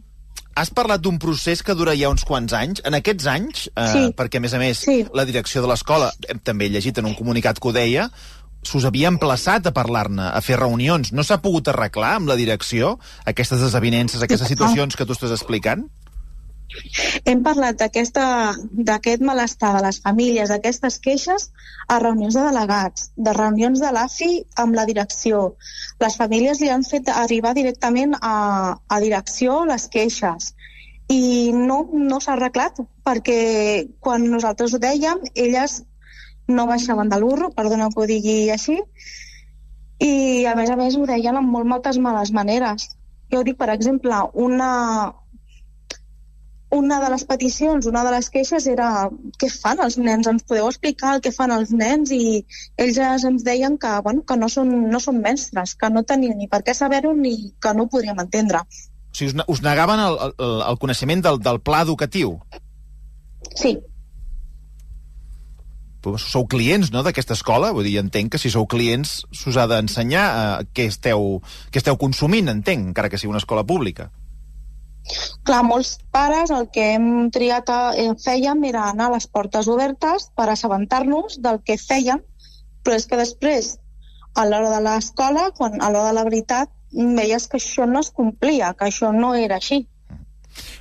Has 0.55 0.71
parlat 0.71 1.03
d'un 1.03 1.19
procés 1.19 1.65
que 1.67 1.75
dura 1.75 1.97
ja 1.99 2.13
uns 2.13 2.23
quants 2.27 2.55
anys. 2.55 2.83
En 2.87 2.95
aquests 2.95 3.27
anys, 3.31 3.67
eh, 3.75 3.89
sí. 3.91 4.05
perquè 4.15 4.39
a 4.39 4.45
més 4.45 4.55
a 4.55 4.61
més 4.63 4.85
sí. 4.87 5.01
la 5.15 5.27
direcció 5.27 5.65
de 5.65 5.71
l'escola, 5.71 6.13
també 6.47 6.69
he 6.69 6.75
llegit 6.77 7.01
en 7.03 7.11
un 7.11 7.17
comunicat 7.19 7.59
que 7.59 7.71
ho 7.71 7.75
deia, 7.75 8.09
s'us 8.65 8.87
havia 8.89 9.11
emplaçat 9.13 9.67
a 9.69 9.75
parlar-ne, 9.77 10.31
a 10.31 10.41
fer 10.45 10.57
reunions. 10.61 11.13
No 11.13 11.25
s'ha 11.27 11.41
pogut 11.45 11.69
arreglar 11.69 12.15
amb 12.21 12.31
la 12.31 12.39
direcció 12.39 12.95
aquestes 13.29 13.61
desavinences, 13.61 14.23
aquestes 14.23 14.49
situacions 14.55 14.97
que 14.97 15.07
tu 15.07 15.17
estàs 15.17 15.35
explicant? 15.35 15.85
Hem 17.31 17.43
parlat 17.47 17.79
d'aquest 17.79 19.23
malestar 19.29 19.71
de 19.77 19.83
les 19.85 20.01
famílies, 20.05 20.51
d'aquestes 20.51 20.99
queixes, 21.07 21.49
a 21.89 21.99
reunions 22.03 22.35
de 22.39 22.45
delegats, 22.47 23.11
de 23.17 23.35
reunions 23.37 23.83
de 23.85 23.91
l'AFI 23.95 24.31
amb 24.65 24.79
la 24.79 24.87
direcció. 24.91 25.43
Les 26.03 26.17
famílies 26.21 26.61
li 26.61 26.71
han 26.75 26.85
fet 26.89 27.11
arribar 27.13 27.55
directament 27.59 28.17
a, 28.21 28.37
a 28.89 29.01
direcció 29.05 29.65
les 29.71 29.89
queixes 29.93 30.55
i 31.13 31.53
no, 31.53 31.83
no 31.93 32.21
s'ha 32.21 32.33
arreglat 32.35 32.81
perquè 33.05 33.41
quan 34.01 34.25
nosaltres 34.33 34.73
ho 34.73 34.81
dèiem 34.81 35.21
elles 35.35 35.83
no 36.49 36.67
baixaven 36.67 37.09
de 37.13 37.19
l'urro, 37.21 37.51
perdona 37.57 37.91
que 37.93 38.01
ho 38.01 38.07
digui 38.09 38.51
així, 38.53 38.79
i 40.05 40.45
a 40.49 40.55
més 40.59 40.71
a 40.71 40.77
més 40.77 40.97
ho 40.97 41.07
deien 41.09 41.37
amb 41.41 41.53
molt 41.57 41.69
moltes 41.69 41.99
males 41.99 42.33
maneres. 42.33 42.91
Jo 43.33 43.43
dic, 43.47 43.57
per 43.57 43.71
exemple, 43.73 44.19
una, 44.35 45.15
una 46.75 46.99
de 47.01 47.09
les 47.13 47.25
peticions, 47.29 47.87
una 47.87 48.03
de 48.05 48.13
les 48.15 48.29
queixes 48.35 48.67
era 48.71 48.89
què 49.41 49.49
fan 49.53 49.81
els 49.85 49.97
nens, 50.01 50.27
ens 50.31 50.45
podeu 50.49 50.67
explicar 50.69 51.15
el 51.17 51.23
que 51.25 51.33
fan 51.35 51.55
els 51.55 51.71
nens 51.71 52.13
i 52.15 52.43
ells 52.81 52.99
ens 52.99 53.47
deien 53.47 53.79
que, 53.79 53.93
bueno, 54.07 54.25
que 54.27 54.37
no, 54.41 54.51
són, 54.51 54.75
no 54.91 55.01
són 55.01 55.23
mestres, 55.23 55.77
que 55.79 55.91
no 55.95 56.03
tenien 56.03 56.37
ni 56.39 56.51
per 56.51 56.65
què 56.67 56.75
saber-ho 56.75 57.15
ni 57.17 57.55
que 57.63 57.75
no 57.75 57.87
ho 57.87 57.93
podríem 57.93 58.21
entendre. 58.25 58.65
O 58.67 59.17
sigui, 59.17 59.31
us, 59.31 59.49
us 59.57 59.63
negaven 59.63 60.03
el, 60.03 60.21
el, 60.35 60.55
el 60.69 60.79
coneixement 60.83 61.23
del, 61.25 61.43
del 61.43 61.61
pla 61.63 61.85
educatiu? 61.87 62.39
Sí. 63.55 63.77
Però 66.05 66.19
sou 66.21 66.45
clients, 66.51 66.91
no?, 66.93 67.05
d'aquesta 67.07 67.37
escola? 67.39 67.71
Vull 67.73 67.87
dir, 67.87 67.97
entenc 68.03 68.35
que 68.35 68.43
si 68.43 68.51
sou 68.53 68.67
clients 68.69 69.23
s'us 69.33 69.57
ha 69.57 69.69
d'ensenyar 69.71 70.27
eh, 70.27 70.67
què, 70.77 70.91
esteu, 70.91 71.39
què 71.71 71.81
esteu 71.81 71.97
consumint, 72.01 72.51
entenc, 72.53 72.91
encara 72.91 73.09
que 73.09 73.21
sigui 73.21 73.33
una 73.33 73.41
escola 73.41 73.65
pública. 73.65 74.11
Clar, 75.45 75.63
molts 75.69 75.99
pares 76.15 76.51
el 76.55 76.69
que 76.73 76.95
hem 76.95 77.31
triat 77.35 77.71
a, 77.71 77.81
eh, 77.93 78.13
fèiem 78.25 78.65
era 78.71 78.89
anar 78.89 79.11
a 79.11 79.15
les 79.17 79.27
portes 79.29 79.69
obertes 79.69 80.31
per 80.37 80.49
assabentar-nos 80.49 81.41
del 81.45 81.61
que 81.65 81.77
fèiem, 81.81 82.23
però 82.83 82.97
és 82.97 83.07
que 83.07 83.21
després, 83.21 83.75
a 84.35 84.47
l'hora 84.49 84.71
de 84.73 84.81
l'escola, 84.85 85.51
quan 85.59 85.81
a 85.81 85.91
l'hora 85.91 86.13
de 86.13 86.19
la 86.21 86.25
veritat, 86.29 86.73
veies 86.95 87.49
que 87.49 87.59
això 87.61 87.89
no 87.91 88.01
es 88.01 88.11
complia, 88.11 88.73
que 88.79 88.89
això 88.89 89.13
no 89.13 89.35
era 89.35 89.61
així. 89.61 89.85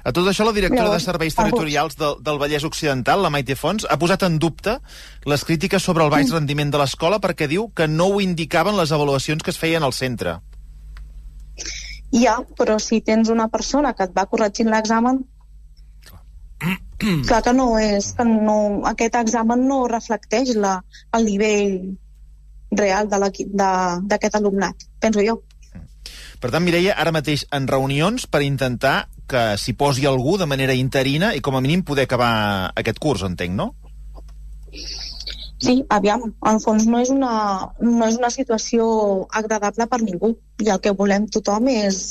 A 0.03 0.11
tot 0.13 0.27
això, 0.27 0.45
la 0.45 0.53
directora 0.53 0.85
Llavors, 0.85 1.01
de 1.01 1.11
Serveis 1.11 1.35
Territorials 1.35 1.97
del, 1.97 2.17
del 2.21 2.39
Vallès 2.39 2.65
Occidental, 2.67 3.23
la 3.23 3.31
Maite 3.33 3.55
Fons, 3.55 3.87
ha 3.89 3.97
posat 3.99 4.25
en 4.27 4.37
dubte 4.39 4.77
les 5.25 5.45
crítiques 5.47 5.83
sobre 5.83 6.05
el 6.05 6.11
baix 6.13 6.27
mm. 6.27 6.35
rendiment 6.37 6.73
de 6.73 6.81
l'escola 6.81 7.19
perquè 7.23 7.47
diu 7.49 7.69
que 7.75 7.87
no 7.87 8.11
ho 8.11 8.21
indicaven 8.21 8.77
les 8.77 8.91
avaluacions 8.91 9.43
que 9.43 9.53
es 9.55 9.59
feien 9.59 9.83
al 9.83 9.95
centre. 9.95 10.37
Ja, 12.13 12.37
però 12.57 12.77
si 12.77 13.01
tens 13.01 13.29
una 13.33 13.47
persona 13.49 13.93
que 13.97 14.05
et 14.05 14.13
va 14.15 14.27
corregint 14.29 14.69
l'examen, 14.69 15.23
clar 17.27 17.41
que 17.43 17.53
no 17.53 17.73
és, 17.79 18.11
que 18.17 18.25
no, 18.27 18.57
aquest 18.89 19.17
examen 19.19 19.65
no 19.67 19.83
reflecteix 19.91 20.53
la, 20.55 20.77
el 21.17 21.25
nivell 21.27 21.73
real 22.77 23.09
d'aquest 23.09 24.37
alumnat, 24.39 24.87
penso 25.01 25.25
jo. 25.25 25.41
Per 26.43 26.51
tant, 26.51 26.63
Mireia, 26.63 26.95
ara 26.99 27.13
mateix 27.15 27.45
en 27.55 27.67
reunions 27.69 28.25
per 28.27 28.43
intentar 28.43 29.07
que 29.31 29.53
s'hi 29.59 29.75
posi 29.79 30.07
algú 30.09 30.35
de 30.37 30.47
manera 30.49 30.75
interina 30.75 31.31
i 31.33 31.41
com 31.41 31.55
a 31.55 31.61
mínim 31.63 31.85
poder 31.87 32.05
acabar 32.07 32.73
aquest 32.75 32.99
curs, 32.99 33.23
entenc, 33.23 33.55
no? 33.55 33.71
Sí, 35.63 35.77
aviam, 35.95 36.25
en 36.49 36.59
fons 36.59 36.85
no 36.89 36.99
és, 36.99 37.11
una, 37.13 37.33
no 37.79 38.07
és 38.09 38.17
una 38.19 38.31
situació 38.33 38.85
agradable 39.31 39.87
per 39.87 40.01
ningú 40.03 40.33
i 40.63 40.71
el 40.73 40.81
que 40.83 40.91
volem 40.97 41.29
tothom 41.31 41.69
és 41.71 42.01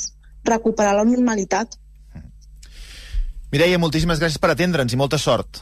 recuperar 0.47 0.95
la 0.97 1.05
normalitat. 1.05 1.77
Mireia, 3.53 3.77
moltíssimes 3.77 4.17
gràcies 4.17 4.41
per 4.41 4.49
atendre'ns 4.55 4.95
i 4.95 4.99
molta 4.99 5.21
sort. 5.21 5.61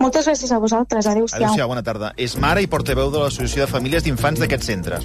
Moltes 0.00 0.26
gràcies 0.28 0.52
a 0.52 0.58
vosaltres. 0.60 1.06
Adéu-siau. 1.06 1.38
Adéu-siau, 1.38 1.68
bona 1.68 1.84
tarda. 1.84 2.12
És 2.16 2.36
mare 2.40 2.64
i 2.64 2.68
portaveu 2.68 3.12
de 3.12 3.20
l'Associació 3.20 3.66
de 3.66 3.72
Famílies 3.72 4.04
d'Infants 4.06 4.40
d'aquest 4.40 4.64
centre. 4.68 5.00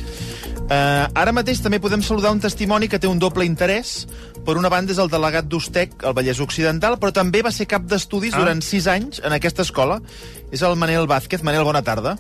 Uh, 0.68 1.08
ara 1.16 1.32
mateix 1.32 1.62
també 1.64 1.78
podem 1.80 2.02
saludar 2.04 2.34
un 2.36 2.42
testimoni 2.44 2.90
que 2.92 3.00
té 3.00 3.08
un 3.08 3.20
doble 3.20 3.46
interès. 3.48 4.02
Per 4.44 4.58
una 4.60 4.72
banda 4.72 4.92
és 4.92 5.00
el 5.00 5.12
delegat 5.12 5.48
d'Ustec, 5.48 5.96
al 6.04 6.16
Vallès 6.18 6.42
Occidental, 6.44 6.98
però 7.00 7.14
també 7.16 7.40
va 7.46 7.54
ser 7.56 7.70
cap 7.72 7.86
d'estudis 7.88 8.36
ah. 8.36 8.42
durant 8.44 8.60
sis 8.64 8.88
anys 8.92 9.22
en 9.24 9.36
aquesta 9.36 9.64
escola. 9.64 10.02
És 10.52 10.64
el 10.68 10.76
Manel 10.76 11.08
Vázquez. 11.08 11.44
Manel, 11.44 11.64
bona 11.68 11.84
tarda. 11.88 12.18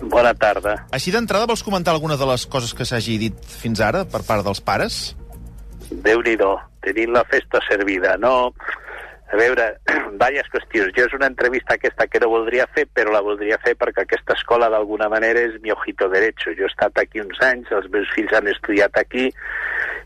Bona 0.00 0.30
tarda. 0.34 0.76
Així 0.94 1.10
d'entrada 1.14 1.46
vols 1.50 1.62
comentar 1.66 1.94
alguna 1.94 2.16
de 2.18 2.26
les 2.30 2.46
coses 2.46 2.72
que 2.74 2.86
s'hagi 2.86 3.18
dit 3.20 3.42
fins 3.58 3.82
ara 3.82 4.04
per 4.08 4.22
part 4.26 4.46
dels 4.46 4.62
pares? 4.62 5.02
Déu-n'hi-do, 5.90 6.54
tenint 6.86 7.12
la 7.18 7.26
festa 7.28 7.60
servida. 7.66 8.14
No, 8.22 8.52
a 9.32 9.36
veure, 9.40 9.66
diverses 10.12 10.50
qüestions. 10.52 10.92
Jo 10.96 11.06
és 11.08 11.14
una 11.16 11.28
entrevista 11.30 11.76
aquesta 11.78 12.06
que 12.06 12.20
no 12.20 12.28
voldria 12.32 12.66
fer, 12.76 12.84
però 12.92 13.14
la 13.14 13.24
voldria 13.24 13.58
fer 13.64 13.74
perquè 13.80 14.04
aquesta 14.04 14.36
escola 14.36 14.68
d'alguna 14.72 15.08
manera 15.12 15.40
és 15.40 15.56
mi 15.64 15.72
ojito 15.72 16.10
derecho. 16.12 16.52
Jo 16.58 16.68
he 16.68 16.70
estat 16.70 17.00
aquí 17.00 17.22
uns 17.24 17.40
anys, 17.40 17.72
els 17.72 17.88
meus 17.92 18.12
fills 18.12 18.34
han 18.36 18.50
estudiat 18.52 18.98
aquí, 19.00 19.30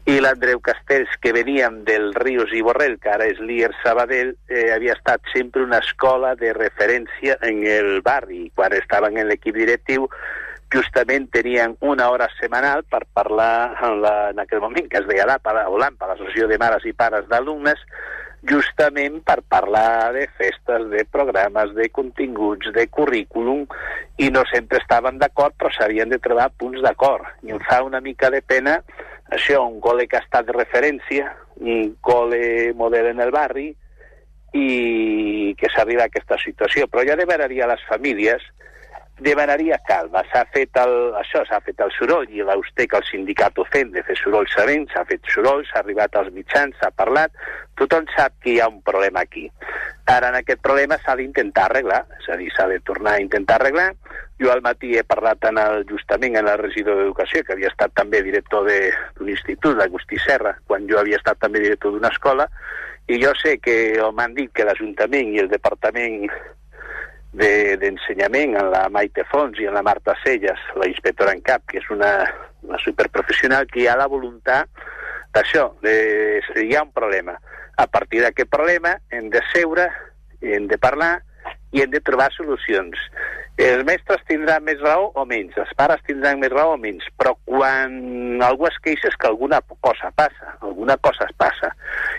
i 0.07 0.21
l'Andreu 0.23 0.61
Castells, 0.63 1.11
que 1.21 1.35
veníem 1.35 1.81
del 1.85 2.13
Rius 2.15 2.53
i 2.55 2.63
Borrell, 2.63 2.95
que 3.03 3.11
ara 3.11 3.27
és 3.27 3.41
l'IER 3.43 3.73
Sabadell, 3.83 4.37
eh, 4.47 4.69
havia 4.71 4.95
estat 4.95 5.27
sempre 5.33 5.65
una 5.67 5.81
escola 5.83 6.37
de 6.39 6.53
referència 6.55 7.35
en 7.43 7.65
el 7.67 8.03
barri. 8.07 8.47
Quan 8.55 8.77
estaven 8.79 9.19
en 9.19 9.27
l'equip 9.27 9.59
directiu, 9.59 10.07
justament 10.71 11.27
tenien 11.35 11.75
una 11.81 12.07
hora 12.11 12.29
setmanal 12.39 12.85
per 12.91 13.03
parlar 13.15 13.75
en, 13.83 14.01
la, 14.03 14.15
en 14.31 14.39
aquell 14.43 14.63
moment 14.63 14.87
que 14.91 15.03
es 15.03 15.11
deia 15.11 15.27
l'APA, 15.27 15.65
o 15.67 15.79
l'AMPA, 15.83 16.13
l'Associació 16.13 16.47
de 16.51 16.59
Mares 16.63 16.87
i 16.87 16.95
Pares 16.95 17.27
d'Alumnes, 17.31 17.83
justament 18.49 19.21
per 19.27 19.41
parlar 19.49 20.13
de 20.15 20.27
festes, 20.39 20.87
de 20.91 21.05
programes, 21.11 21.75
de 21.75 21.89
continguts, 21.95 22.73
de 22.75 22.87
currículum, 22.89 23.67
i 24.19 24.31
no 24.31 24.45
sempre 24.51 24.81
estaven 24.83 25.19
d'acord, 25.19 25.57
però 25.59 25.73
s'havien 25.75 26.13
de 26.13 26.21
trobar 26.23 26.53
punts 26.57 26.83
d'acord. 26.85 27.27
I 27.43 27.57
em 27.57 27.63
fa 27.67 27.83
una 27.85 28.01
mica 28.01 28.31
de 28.31 28.43
pena 28.43 28.79
això, 29.35 29.63
un 29.67 29.81
col·le 29.83 30.07
que 30.07 30.21
ha 30.21 30.25
estat 30.25 30.47
de 30.47 30.55
referència, 30.57 31.33
un 31.61 31.97
col·le 32.05 32.73
model 32.79 33.11
en 33.11 33.25
el 33.25 33.35
barri, 33.35 33.73
i 34.57 35.55
que 35.59 35.69
s'arriba 35.73 36.07
a 36.07 36.11
aquesta 36.11 36.39
situació. 36.41 36.87
Però 36.89 37.05
ja 37.07 37.19
demanaria 37.19 37.67
a 37.67 37.73
les 37.75 37.83
famílies 37.89 38.45
demanaria 39.19 39.79
calma. 39.89 40.23
S'ha 40.31 40.45
fet 40.53 40.77
el, 40.81 40.93
això, 41.17 41.43
s'ha 41.49 41.61
fet 41.65 41.81
el 41.81 41.93
soroll 41.97 42.29
i 42.33 42.45
l'Austec, 42.45 42.93
el 42.99 43.07
sindicat 43.09 43.59
ho 43.59 43.65
fent 43.73 43.93
de 43.95 44.03
fer 44.05 44.17
soroll 44.21 44.49
sabent, 44.53 44.87
s'ha 44.93 45.05
fet 45.09 45.25
soroll, 45.33 45.65
s'ha 45.69 45.81
arribat 45.81 46.17
als 46.17 46.33
mitjans, 46.37 46.77
s'ha 46.81 46.91
parlat, 46.93 47.33
tothom 47.81 48.05
sap 48.17 48.37
que 48.45 48.55
hi 48.55 48.61
ha 48.61 48.69
un 48.69 48.83
problema 48.85 49.25
aquí. 49.25 49.47
Ara, 50.07 50.29
en 50.31 50.39
aquest 50.43 50.61
problema 50.63 50.99
s'ha 51.03 51.17
d'intentar 51.19 51.67
arreglar, 51.71 52.05
és 52.21 52.29
a 52.31 52.37
dir, 52.39 52.51
s'ha 52.55 52.69
de 52.71 52.79
tornar 52.87 53.17
a 53.17 53.23
intentar 53.25 53.57
arreglar. 53.61 53.93
Jo 54.39 54.51
al 54.53 54.61
matí 54.61 54.93
he 54.95 55.03
parlat 55.03 55.49
en 55.49 55.59
el, 55.59 55.87
justament 55.89 56.37
en 56.37 56.49
el 56.49 56.59
regidor 56.61 57.01
d'Educació, 57.01 57.43
que 57.43 57.57
havia 57.57 57.73
estat 57.73 57.95
també 57.97 58.21
director 58.23 58.69
d'un 58.69 59.33
institut, 59.33 59.79
d'Agustí 59.79 60.21
Serra, 60.21 60.53
quan 60.69 60.85
jo 60.91 61.01
havia 61.01 61.17
estat 61.17 61.41
també 61.41 61.65
director 61.65 61.97
d'una 61.97 62.13
escola, 62.13 62.47
i 63.09 63.17
jo 63.23 63.33
sé 63.39 63.57
que 63.63 63.97
m'han 64.13 64.35
dit 64.37 64.53
que 64.53 64.67
l'Ajuntament 64.67 65.33
i 65.33 65.41
el 65.41 65.49
Departament 65.49 66.29
d'ensenyament 67.37 68.55
de, 68.55 68.61
en 68.61 68.71
la 68.73 68.87
Maite 68.93 69.25
Fons 69.31 69.59
i 69.61 69.69
en 69.69 69.77
la 69.77 69.85
Marta 69.87 70.17
Selles, 70.25 70.61
la 70.81 70.89
inspectora 70.89 71.35
en 71.37 71.43
cap, 71.45 71.65
que 71.69 71.81
és 71.83 71.89
una, 71.93 72.13
una 72.65 72.81
superprofessional 72.83 73.69
que 73.71 73.83
hi 73.83 73.89
ha 73.91 73.97
la 73.99 74.09
voluntat 74.11 74.69
d'això, 75.37 75.69
hi 75.85 76.75
ha 76.75 76.85
un 76.85 76.93
problema. 76.97 77.37
A 77.77 77.87
partir 77.87 78.23
d'aquest 78.25 78.49
problema 78.49 78.97
hem 79.13 79.29
de 79.31 79.43
seure, 79.53 79.91
hem 80.41 80.69
de 80.71 80.79
parlar 80.81 81.19
i 81.77 81.83
hem 81.83 81.93
de 81.93 82.01
trobar 82.01 82.31
solucions. 82.33 82.97
Els 83.61 83.85
mestres 83.89 84.21
tindran 84.29 84.65
més 84.65 84.81
raó 84.85 85.11
o 85.17 85.25
menys, 85.29 85.57
els 85.61 85.73
pares 85.77 86.03
tindran 86.09 86.41
més 86.41 86.53
raó 86.53 86.75
o 86.75 86.81
menys, 86.81 87.05
però 87.17 87.35
quan 87.45 88.43
algú 88.45 88.69
es 88.69 88.77
queixa 88.85 89.09
és 89.09 89.17
que 89.17 89.29
alguna 89.29 89.63
cosa 89.81 90.11
passa, 90.17 90.57
alguna 90.61 90.97
cosa 91.01 91.25
es 91.29 91.33
passa. 91.41 91.73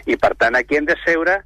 I 0.09 0.17
per 0.17 0.33
tant 0.41 0.57
aquí 0.57 0.77
hem 0.77 0.89
de 0.89 0.97
seure 1.03 1.39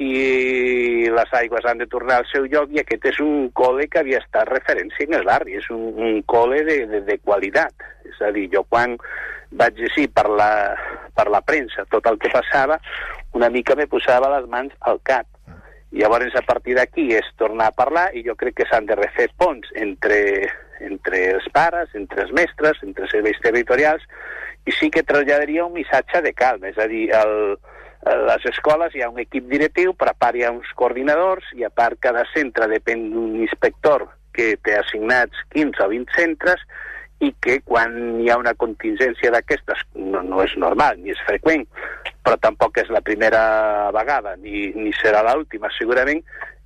i 0.00 1.08
les 1.12 1.32
aigües 1.36 1.66
han 1.68 1.80
de 1.82 1.86
tornar 1.86 2.20
al 2.20 2.28
seu 2.30 2.46
lloc 2.48 2.70
i 2.72 2.80
aquest 2.80 3.04
és 3.10 3.18
un 3.20 3.50
col·le 3.52 3.84
que 3.92 4.00
havia 4.00 4.20
estat 4.22 4.48
referència 4.48 5.04
en 5.04 5.18
el 5.18 5.26
barri, 5.28 5.58
és 5.60 5.66
un, 5.74 5.90
un 5.92 6.22
col·le 6.30 6.62
de, 6.64 6.76
de, 6.88 7.00
de 7.04 7.18
qualitat. 7.20 7.84
És 8.08 8.16
a 8.24 8.30
dir, 8.32 8.46
jo 8.54 8.62
quan 8.64 8.96
vaig 9.60 9.76
llegir 9.76 10.06
per 10.16 10.24
la, 10.30 10.50
per 11.12 11.26
la 11.28 11.42
premsa 11.44 11.84
tot 11.92 12.08
el 12.08 12.16
que 12.22 12.30
passava, 12.32 12.78
una 13.36 13.50
mica 13.52 13.76
me 13.76 13.86
posava 13.90 14.30
les 14.38 14.48
mans 14.48 14.72
al 14.88 15.02
cap. 15.04 15.28
Llavors, 15.92 16.32
a 16.38 16.44
partir 16.46 16.78
d'aquí 16.78 17.10
és 17.18 17.28
tornar 17.36 17.68
a 17.68 17.76
parlar 17.76 18.08
i 18.16 18.22
jo 18.24 18.36
crec 18.40 18.60
que 18.60 18.68
s'han 18.70 18.86
de 18.88 18.96
refer 18.96 19.26
ponts 19.36 19.68
entre, 19.74 20.20
entre 20.86 21.24
els 21.34 21.50
pares, 21.52 21.92
entre 21.98 22.24
els 22.24 22.32
mestres, 22.32 22.80
entre 22.86 23.04
els 23.04 23.12
serveis 23.12 23.42
territorials, 23.42 24.06
i 24.64 24.72
sí 24.78 24.88
que 24.88 25.04
traslladaria 25.04 25.66
un 25.66 25.74
missatge 25.74 26.22
de 26.24 26.32
calma, 26.32 26.70
és 26.70 26.78
a 26.78 26.86
dir, 26.88 27.08
el, 27.16 27.58
les 28.06 28.46
escoles 28.48 28.94
hi 28.94 29.02
ha 29.04 29.10
un 29.10 29.20
equip 29.20 29.48
directiu, 29.50 29.92
però 29.94 30.14
a 30.14 30.18
part 30.18 30.38
hi 30.38 30.44
ha 30.46 30.52
uns 30.54 30.70
coordinadors 30.76 31.50
i 31.56 31.66
a 31.66 31.70
part 31.70 32.00
cada 32.00 32.24
centre 32.32 32.68
depèn 32.70 33.10
d'un 33.12 33.36
inspector 33.42 34.06
que 34.32 34.54
té 34.64 34.78
assignats 34.78 35.36
15 35.52 35.84
o 35.84 35.90
20 35.92 36.16
centres 36.16 36.62
i 37.20 37.34
que 37.44 37.58
quan 37.60 38.22
hi 38.22 38.30
ha 38.32 38.38
una 38.40 38.54
contingència 38.56 39.32
d'aquestes 39.34 39.82
no, 39.94 40.22
no 40.24 40.40
és 40.40 40.54
normal 40.56 40.96
ni 41.02 41.12
és 41.12 41.20
freqüent, 41.26 41.66
però 42.24 42.38
tampoc 42.40 42.80
és 42.80 42.88
la 42.88 43.02
primera 43.04 43.42
vegada 43.92 44.36
ni, 44.40 44.70
ni 44.72 44.94
serà 44.96 45.20
l'última 45.26 45.68
segurament, 45.76 46.22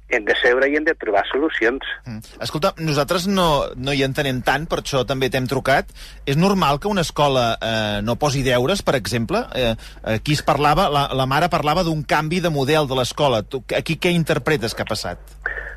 hem 0.08 0.25
de 0.26 0.34
seure 0.40 0.68
i 0.68 0.76
hem 0.76 0.84
de 0.87 0.94
trobar 0.99 1.25
solucions. 1.30 1.87
Mm. 2.04 2.20
Escolta, 2.44 2.75
nosaltres 2.78 3.26
no, 3.30 3.49
no 3.76 3.94
hi 3.94 4.04
entenem 4.06 4.42
tant, 4.46 4.68
per 4.70 4.82
això 4.82 5.04
també 5.08 5.30
t'hem 5.32 5.49
trucat. 5.50 5.90
És 6.26 6.38
normal 6.40 6.80
que 6.80 6.90
una 6.92 7.04
escola 7.06 7.46
eh, 7.56 8.00
no 8.04 8.18
posi 8.20 8.44
deures, 8.46 8.84
per 8.84 8.96
exemple? 9.00 9.44
Eh, 9.54 9.75
aquí 10.16 10.37
es 10.37 10.44
parlava, 10.46 10.88
la, 10.92 11.08
la 11.16 11.28
mare 11.30 11.50
parlava 11.52 11.87
d'un 11.87 12.04
canvi 12.04 12.42
de 12.44 12.52
model 12.52 12.88
de 12.90 12.99
l'escola. 13.00 13.44
Aquí 13.76 13.99
què 13.99 14.14
interpretes 14.14 14.75
que 14.75 14.84
ha 14.84 14.88
passat? 14.88 15.34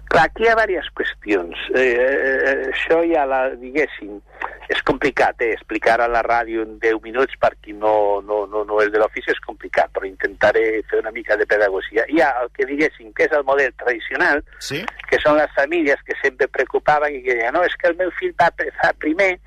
Clar, 0.08 0.28
aquí 0.30 0.46
hi 0.46 0.52
ha 0.52 0.56
diverses 0.56 0.94
qüestions. 0.96 1.64
Eh, 1.76 1.84
eh, 1.84 2.36
eh, 2.52 2.58
això 2.72 3.02
ja 3.10 3.26
la, 3.28 3.42
diguéssim, 3.60 4.22
és 4.68 4.82
complicat, 4.84 5.40
eh? 5.42 5.54
explicar 5.56 6.02
a 6.04 6.10
la 6.12 6.22
ràdio 6.26 6.64
en 6.66 6.78
10 6.84 7.00
minuts 7.04 7.38
per 7.40 7.54
qui 7.64 7.72
no, 7.74 8.22
no, 8.28 8.42
no, 8.52 8.66
no 8.68 8.80
és 8.84 8.92
de 8.92 9.00
l'ofici 9.00 9.32
és 9.32 9.40
complicat, 9.46 9.92
però 9.96 10.08
intentaré 10.08 10.82
fer 10.90 11.00
una 11.00 11.14
mica 11.16 11.38
de 11.40 11.48
pedagogia. 11.48 12.04
Hi 12.12 12.20
ha 12.24 12.34
el 12.44 12.52
que 12.56 12.68
diguéssim 12.68 13.14
que 13.16 13.30
és 13.30 13.36
el 13.38 13.46
model 13.48 13.72
tradicional, 13.80 14.44
sí? 14.60 14.82
que 15.08 15.22
són 15.24 15.40
les 15.40 15.54
famílies 15.56 16.04
que 16.04 16.18
sempre 16.20 16.50
preocupaven 16.52 17.16
i 17.16 17.24
que 17.24 17.38
deien, 17.38 17.56
no, 17.56 17.64
és 17.64 17.80
que 17.80 17.94
el 17.94 17.96
meu 18.02 18.12
fill 18.20 18.36
va, 18.40 18.52
fa 18.82 18.92
primer 19.00 19.38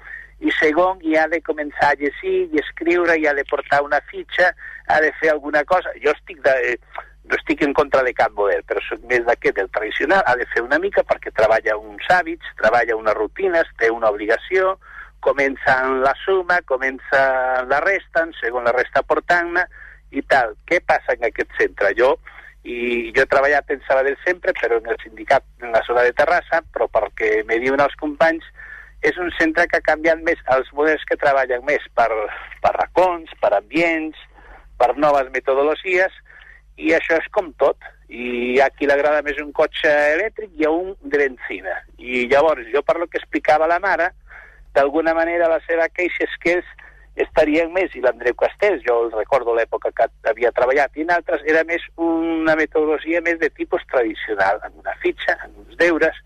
i 0.40 0.52
segon 0.56 1.02
i 1.04 1.18
ha 1.20 1.26
de 1.28 1.42
començar 1.44 1.92
a 1.92 2.00
llegir 2.00 2.48
i 2.48 2.62
escriure 2.62 3.18
i 3.20 3.28
ha 3.28 3.36
de 3.36 3.44
portar 3.50 3.82
una 3.84 4.00
fitxa, 4.08 4.54
ha 4.88 5.00
de 5.04 5.12
fer 5.20 5.34
alguna 5.34 5.66
cosa. 5.68 5.92
Jo 6.00 6.14
estic 6.16 6.40
de, 6.46 6.54
eh, 6.72 7.06
no 7.28 7.36
estic 7.36 7.60
en 7.62 7.74
contra 7.76 8.02
de 8.02 8.14
cap 8.16 8.32
model, 8.32 8.64
però 8.64 8.80
soc 8.88 9.04
més 9.10 9.20
d'aquest, 9.28 9.58
del 9.60 9.68
tradicional, 9.68 10.24
ha 10.24 10.34
de 10.40 10.48
fer 10.54 10.64
una 10.64 10.80
mica 10.80 11.04
perquè 11.04 11.32
treballa 11.36 11.76
uns 11.76 12.08
hàbits, 12.08 12.56
treballa 12.56 12.96
unes 12.96 13.18
rutines, 13.20 13.68
té 13.76 13.92
una 13.92 14.08
obligació, 14.08 14.78
comença 15.24 15.76
en 15.84 16.00
la 16.04 16.14
suma, 16.24 16.60
comença 16.68 17.22
en 17.60 17.70
la 17.70 17.80
resta, 17.84 18.24
en 18.24 18.34
segon 18.40 18.66
la 18.68 18.74
resta 18.76 19.02
portant-ne, 19.06 19.64
i 20.10 20.22
tal. 20.26 20.56
Què 20.66 20.80
passa 20.86 21.14
en 21.16 21.26
aquest 21.28 21.52
centre? 21.58 21.92
Jo, 21.98 22.14
i 22.64 23.10
jo 23.16 23.22
he 23.22 23.30
treballat 23.30 23.70
en 23.72 23.80
Sabadell 23.86 24.18
sempre, 24.24 24.52
però 24.58 24.80
en 24.80 24.90
el 24.92 24.98
sindicat 25.02 25.44
en 25.62 25.72
la 25.72 25.82
zona 25.86 26.04
de 26.06 26.16
Terrassa, 26.16 26.60
però 26.74 26.88
perquè 26.92 27.40
me 27.48 27.60
diuen 27.62 27.80
els 27.80 27.96
companys, 28.00 28.44
és 29.02 29.16
un 29.16 29.30
centre 29.38 29.64
que 29.68 29.78
ha 29.78 29.86
canviat 29.86 30.20
més 30.26 30.40
els 30.54 30.68
models 30.76 31.04
que 31.08 31.16
treballen 31.20 31.64
més 31.64 31.84
per, 31.96 32.10
per 32.60 32.74
racons, 32.76 33.30
per 33.40 33.54
ambients, 33.56 34.18
per 34.76 34.92
noves 34.98 35.30
metodologies, 35.32 36.12
i 36.76 36.92
això 36.96 37.16
és 37.20 37.28
com 37.32 37.52
tot. 37.60 37.80
I 38.10 38.58
a 38.60 38.66
qui 38.74 38.88
l'agrada 38.90 39.22
més 39.22 39.38
un 39.40 39.52
cotxe 39.54 39.90
elèctric 40.16 40.56
i 40.58 40.66
a 40.66 40.72
un 40.74 40.96
de 41.00 41.20
benzina. 41.20 41.76
I 41.96 42.26
llavors, 42.28 42.66
jo 42.74 42.82
per 42.82 42.98
lo 42.98 43.06
que 43.06 43.20
explicava 43.20 43.68
la 43.70 43.78
mare, 43.80 44.10
d'alguna 44.74 45.14
manera 45.14 45.50
la 45.50 45.60
seva 45.66 45.88
queixa 45.88 46.24
és 46.26 46.38
que 46.42 46.56
ells 46.58 46.70
estarien 47.20 47.72
més, 47.74 47.92
i 47.94 48.02
l'Andreu 48.04 48.34
Castells, 48.38 48.82
jo 48.86 48.96
el 49.04 49.12
recordo 49.12 49.54
l'època 49.54 49.90
que 49.96 50.08
havia 50.30 50.52
treballat, 50.56 50.94
i 50.96 51.04
en 51.04 51.12
altres 51.16 51.42
era 51.44 51.64
més 51.68 51.84
una 52.00 52.56
metodologia 52.56 53.20
més 53.20 53.38
de 53.40 53.50
tipus 53.50 53.84
tradicional, 53.90 54.60
amb 54.64 54.78
una 54.80 54.94
fitxa, 55.02 55.36
amb 55.44 55.58
uns 55.64 55.76
deures, 55.80 56.16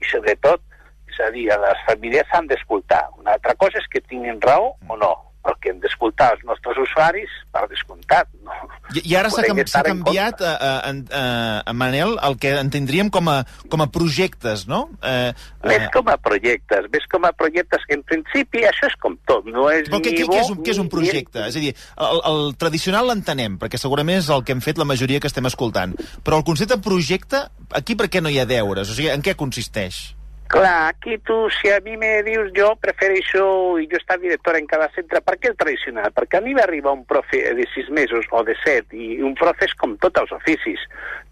i 0.00 0.08
sobretot, 0.08 0.62
és 1.10 1.20
a 1.24 1.30
dir, 1.34 1.48
les 1.50 1.86
famílies 1.88 2.28
s'han 2.30 2.46
d'escoltar. 2.46 3.02
Una 3.18 3.34
altra 3.36 3.54
cosa 3.58 3.82
és 3.82 3.88
que 3.90 4.04
tinguin 4.04 4.40
raó 4.44 4.76
o 4.88 4.96
no, 4.96 5.12
el 5.46 5.54
que 5.62 5.70
hem 5.72 5.78
d'escoltar 5.82 6.32
els 6.34 6.42
nostres 6.48 6.78
usuaris, 6.82 7.32
per 7.54 7.64
descomptat. 7.70 8.28
No, 8.44 8.54
I, 8.92 9.02
i 9.12 9.14
ara 9.18 9.30
s'ha 9.32 9.44
canviat, 9.46 10.42
a, 10.42 10.54
a, 10.54 10.90
a, 10.90 11.22
a 11.70 11.74
Manel, 11.76 12.16
el 12.26 12.36
que 12.42 12.52
entendríem 12.58 13.10
com 13.14 13.30
a, 13.32 13.38
com 13.70 13.84
a 13.84 13.88
projectes, 13.94 14.66
no? 14.70 14.84
Eh, 15.02 15.30
més 15.64 15.86
eh... 15.86 15.90
com 15.94 16.10
a 16.10 16.18
projectes, 16.20 16.90
més 16.92 17.06
com 17.12 17.28
a 17.28 17.32
projectes 17.38 17.86
que 17.88 17.96
en 17.98 18.04
principi 18.08 18.64
això 18.68 18.90
és 18.90 18.98
com 19.00 19.16
tot, 19.30 19.46
no 19.48 19.68
és 19.72 19.88
Però 19.88 20.02
què, 20.02 20.12
ni 20.12 20.22
què, 20.24 20.28
què, 20.32 20.42
és 20.42 20.52
un, 20.52 20.60
què 20.64 20.74
és 20.74 20.82
un 20.82 20.90
projecte? 20.92 21.40
Ni... 21.40 21.48
És 21.52 21.60
a 21.60 21.64
dir, 21.64 21.74
el, 22.08 22.22
el 22.32 22.44
tradicional 22.60 23.10
l'entenem, 23.12 23.58
perquè 23.62 23.80
segurament 23.80 24.20
és 24.20 24.30
el 24.34 24.44
que 24.44 24.56
hem 24.56 24.64
fet 24.64 24.80
la 24.80 24.88
majoria 24.88 25.22
que 25.22 25.30
estem 25.30 25.48
escoltant, 25.48 25.96
però 26.26 26.42
el 26.42 26.46
concepte 26.48 26.80
projecte, 26.82 27.46
aquí 27.78 27.96
per 27.98 28.10
què 28.12 28.24
no 28.24 28.32
hi 28.32 28.40
ha 28.42 28.48
deures? 28.48 28.90
O 28.90 28.98
sigui, 28.98 29.12
en 29.14 29.24
què 29.24 29.38
consisteix? 29.38 30.17
Clar, 30.48 30.88
aquí 30.88 31.18
tu, 31.18 31.50
si 31.50 31.68
a 31.68 31.78
mi 31.84 31.98
me 31.98 32.22
dius, 32.24 32.48
jo 32.56 32.70
prefereixo, 32.80 33.76
i 33.76 33.84
jo 33.84 33.98
estar 33.98 34.16
directora 34.16 34.56
en 34.56 34.64
cada 34.66 34.86
centre, 34.94 35.20
per 35.20 35.34
què 35.36 35.50
el 35.50 35.58
tradicional? 35.60 36.08
Perquè 36.16 36.38
a 36.38 36.40
mi 36.40 36.54
va 36.56 36.62
arribar 36.64 36.94
un 36.96 37.02
profe 37.04 37.42
de 37.52 37.66
sis 37.74 37.90
mesos 37.92 38.24
o 38.32 38.40
de 38.48 38.54
set, 38.62 38.94
i 38.96 39.20
un 39.20 39.34
profe 39.36 39.68
és 39.68 39.74
com 39.76 39.98
tots 40.00 40.22
els 40.22 40.32
oficis. 40.32 40.80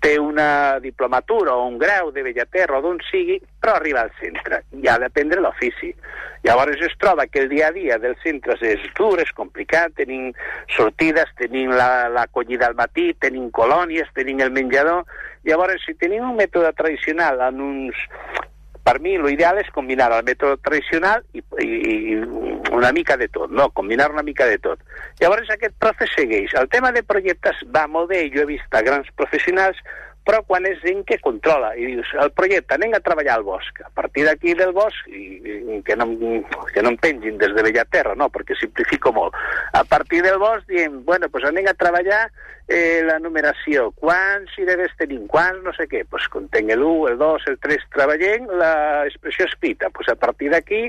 Té 0.05 0.19
una 0.21 0.77
diplomatura 0.85 1.55
o 1.57 1.65
un 1.65 1.79
grau 1.81 2.11
de 2.13 2.27
Bellaterra 2.27 2.77
o 2.77 2.85
d'on 2.85 3.01
sigui, 3.09 3.39
però 3.57 3.79
arriba 3.79 4.03
al 4.05 4.13
centre, 4.21 4.61
i 4.77 4.85
ha 4.85 4.99
d'aprendre 5.01 5.41
l'ofici. 5.41 5.95
Llavors 6.45 6.85
es 6.85 6.93
troba 7.01 7.25
que 7.27 7.41
el 7.41 7.49
dia 7.49 7.71
a 7.71 7.73
dia 7.73 7.97
dels 7.97 8.21
centres 8.21 8.61
és 8.61 8.85
dur, 8.99 9.17
és 9.23 9.33
complicat, 9.33 9.97
tenim 9.97 10.29
sortides, 10.77 11.33
tenim 11.41 11.73
l'acollida 11.73 12.69
la, 12.69 12.75
al 12.75 12.77
matí, 12.85 13.15
tenim 13.25 13.49
colònies, 13.49 14.13
tenim 14.13 14.45
el 14.45 14.53
menjador... 14.53 15.09
Llavors, 15.47 15.79
si 15.87 15.93
tenim 15.95 16.25
un 16.27 16.35
mètode 16.35 16.73
tradicional 16.75 17.39
en 17.47 17.61
uns 17.63 17.99
per 18.87 19.01
mi 19.03 19.17
l'ideal 19.19 19.59
és 19.59 19.71
combinar 19.75 20.13
el 20.15 20.23
mètode 20.27 20.61
tradicional 20.63 21.25
i, 21.35 21.43
i, 21.65 22.21
una 22.77 22.93
mica 22.95 23.17
de 23.19 23.27
tot, 23.35 23.51
no? 23.51 23.69
Combinar 23.75 24.13
una 24.13 24.23
mica 24.23 24.47
de 24.47 24.61
tot. 24.63 24.83
Llavors 25.19 25.51
aquest 25.51 25.75
procés 25.83 26.13
segueix. 26.15 26.55
El 26.61 26.71
tema 26.71 26.93
de 26.95 27.03
projectes 27.03 27.65
va 27.75 27.87
molt 27.91 28.13
bé, 28.13 28.27
jo 28.35 28.45
he 28.45 28.51
vist 28.53 28.79
grans 28.87 29.11
professionals 29.19 29.81
però 30.27 30.43
quan 30.43 30.67
és 30.67 30.81
gent 30.83 31.05
que 31.07 31.21
controla 31.23 31.71
i 31.79 31.87
dius, 31.93 32.09
el 32.19 32.33
projecte, 32.35 32.75
anem 32.75 32.97
a 32.97 33.03
treballar 33.05 33.37
al 33.39 33.47
bosc. 33.47 33.79
A 33.87 33.93
partir 33.95 34.25
d'aquí 34.27 34.57
del 34.59 34.73
bosc 34.75 35.07
i, 35.07 35.39
i 35.77 35.79
que, 35.87 35.95
no, 35.95 36.09
que 36.75 36.83
no 36.83 36.91
em 36.93 36.99
pengin 36.99 37.39
des 37.39 37.55
de 37.55 37.63
Bellaterra 37.63 38.17
no, 38.19 38.27
perquè 38.35 38.59
simplifico 38.59 39.15
molt. 39.15 39.39
A 39.79 39.85
partir 39.87 40.25
del 40.27 40.41
bosc 40.43 40.67
diem, 40.67 41.05
bueno, 41.07 41.31
pues 41.31 41.47
anem 41.47 41.71
a 41.71 41.77
treballar 41.79 42.25
eh, 42.67 43.03
la 43.07 43.19
numeració. 43.23 43.93
Quants 44.01 44.51
cireres 44.59 44.95
tenim, 44.99 45.27
quants 45.31 45.63
no 45.65 45.75
sé 45.77 45.87
què? 45.91 46.03
Pues 46.11 46.27
contenc 46.33 46.73
l'1, 46.75 47.13
el 47.13 47.19
2, 47.23 47.47
el 47.53 47.59
3 47.63 47.87
treballem 47.95 48.49
l'expressió 48.63 49.47
escrita 49.47 49.91
pues 49.95 50.11
a 50.11 50.17
partir 50.19 50.51
d'aquí 50.51 50.89